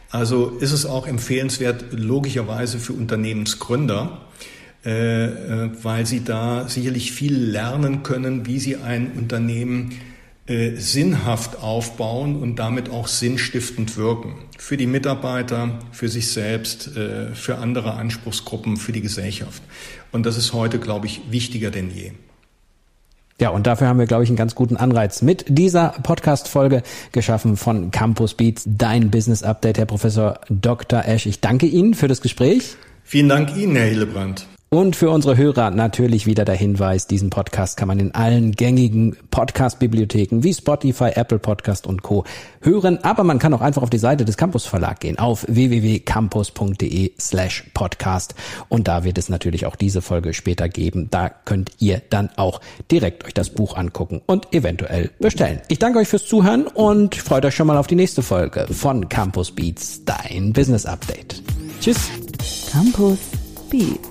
Also 0.10 0.58
ist 0.60 0.72
es 0.72 0.88
auch 0.88 1.06
empfehlenswert, 1.06 1.86
logischerweise 1.92 2.80
für 2.80 2.94
Unternehmensgründer, 2.94 4.26
äh, 4.84 5.26
äh 5.26 5.70
weil 5.84 6.08
sie 6.08 6.24
da 6.24 6.68
sicherlich 6.68 7.12
viel 7.12 7.38
lernen 7.38 8.02
können, 8.02 8.48
wie 8.48 8.58
sie 8.58 8.78
ein 8.78 9.12
Unternehmen 9.12 9.92
äh, 10.52 10.76
sinnhaft 10.76 11.64
aufbauen 11.64 12.42
und 12.42 12.58
damit 12.58 12.90
auch 12.90 13.08
sinnstiftend 13.08 13.96
wirken. 13.96 14.36
Für 14.58 14.76
die 14.76 14.86
Mitarbeiter, 14.86 15.80
für 15.94 16.10
sich 16.10 16.30
selbst, 16.30 16.98
äh, 16.98 17.34
für 17.34 17.58
andere 17.60 17.94
Anspruchsgruppen, 17.94 18.76
für 18.76 18.92
die 18.92 19.00
Gesellschaft. 19.00 19.64
Und 20.12 20.26
das 20.26 20.38
ist 20.38 20.52
heute, 20.52 20.78
glaube 20.78 21.08
ich, 21.08 21.22
wichtiger 21.30 21.72
denn 21.72 21.90
je. 21.90 22.12
Ja, 23.40 23.50
und 23.50 23.66
dafür 23.66 23.88
haben 23.88 23.98
wir, 23.98 24.08
glaube 24.08 24.24
ich, 24.24 24.30
einen 24.30 24.36
ganz 24.36 24.54
guten 24.54 24.76
Anreiz 24.76 25.22
mit 25.22 25.46
dieser 25.48 25.96
Podcast-Folge 26.04 26.84
geschaffen 27.14 27.56
von 27.56 27.92
Campus 27.92 28.34
Beats, 28.34 28.64
dein 28.68 29.10
Business 29.10 29.44
Update, 29.44 29.78
Herr 29.78 29.86
Professor 29.86 30.42
Dr. 30.50 31.06
Esch. 31.06 31.28
Ich 31.28 31.40
danke 31.40 31.66
Ihnen 31.66 31.94
für 31.94 32.10
das 32.10 32.20
Gespräch. 32.20 32.76
Vielen 33.06 33.30
Dank 33.30 33.56
Ihnen, 33.56 33.78
Herr 33.78 33.88
Hillebrand. 33.88 34.48
Und 34.74 34.96
für 34.96 35.10
unsere 35.10 35.36
Hörer 35.36 35.70
natürlich 35.70 36.26
wieder 36.26 36.46
der 36.46 36.56
Hinweis, 36.56 37.06
diesen 37.06 37.30
Podcast 37.30 37.76
kann 37.76 37.90
man 37.90 38.00
in 38.00 38.16
allen 38.16 38.54
gängigen 38.54 39.18
Podcast-Bibliotheken 39.30 40.44
wie 40.44 40.54
Spotify, 40.54 41.10
Apple 41.14 41.40
Podcast 41.40 41.86
und 41.86 42.04
Co. 42.04 42.24
hören. 42.62 42.98
Aber 43.04 43.26
man 43.26 43.38
kann 43.38 43.54
auch 43.54 43.60
einfach 43.60 43.82
auf 43.82 43.90
die 43.90 43.98
Seite 43.98 44.24
des 44.24 44.38
Campus 44.38 44.66
Verlag 44.66 45.02
gehen, 45.02 45.20
auf 45.20 45.46
www.campus.de 45.50 47.12
slash 47.20 47.66
podcast. 47.74 48.34
Und 48.70 48.88
da 48.88 49.04
wird 49.04 49.18
es 49.18 49.28
natürlich 49.28 49.66
auch 49.66 49.76
diese 49.76 50.02
Folge 50.02 50.34
später 50.34 50.70
geben. 50.70 51.10
Da 51.12 51.28
könnt 51.28 51.72
ihr 51.80 52.02
dann 52.10 52.30
auch 52.38 52.62
direkt 52.90 53.26
euch 53.26 53.34
das 53.34 53.50
Buch 53.50 53.76
angucken 53.76 54.22
und 54.26 54.54
eventuell 54.54 55.12
bestellen. 55.20 55.60
Ich 55.68 55.80
danke 55.80 56.00
euch 56.00 56.08
fürs 56.08 56.26
Zuhören 56.26 56.66
und 56.68 57.16
freut 57.16 57.44
euch 57.44 57.56
schon 57.56 57.68
mal 57.68 57.78
auf 57.78 57.88
die 57.88 57.96
nächste 57.96 58.22
Folge 58.22 58.68
von 58.72 59.10
Campus 59.10 59.52
Beats, 59.52 60.06
dein 60.06 60.54
Business 60.54 60.86
Update. 60.86 61.44
Tschüss. 61.82 62.10
Campus 62.72 63.20
Beats. 63.70 64.11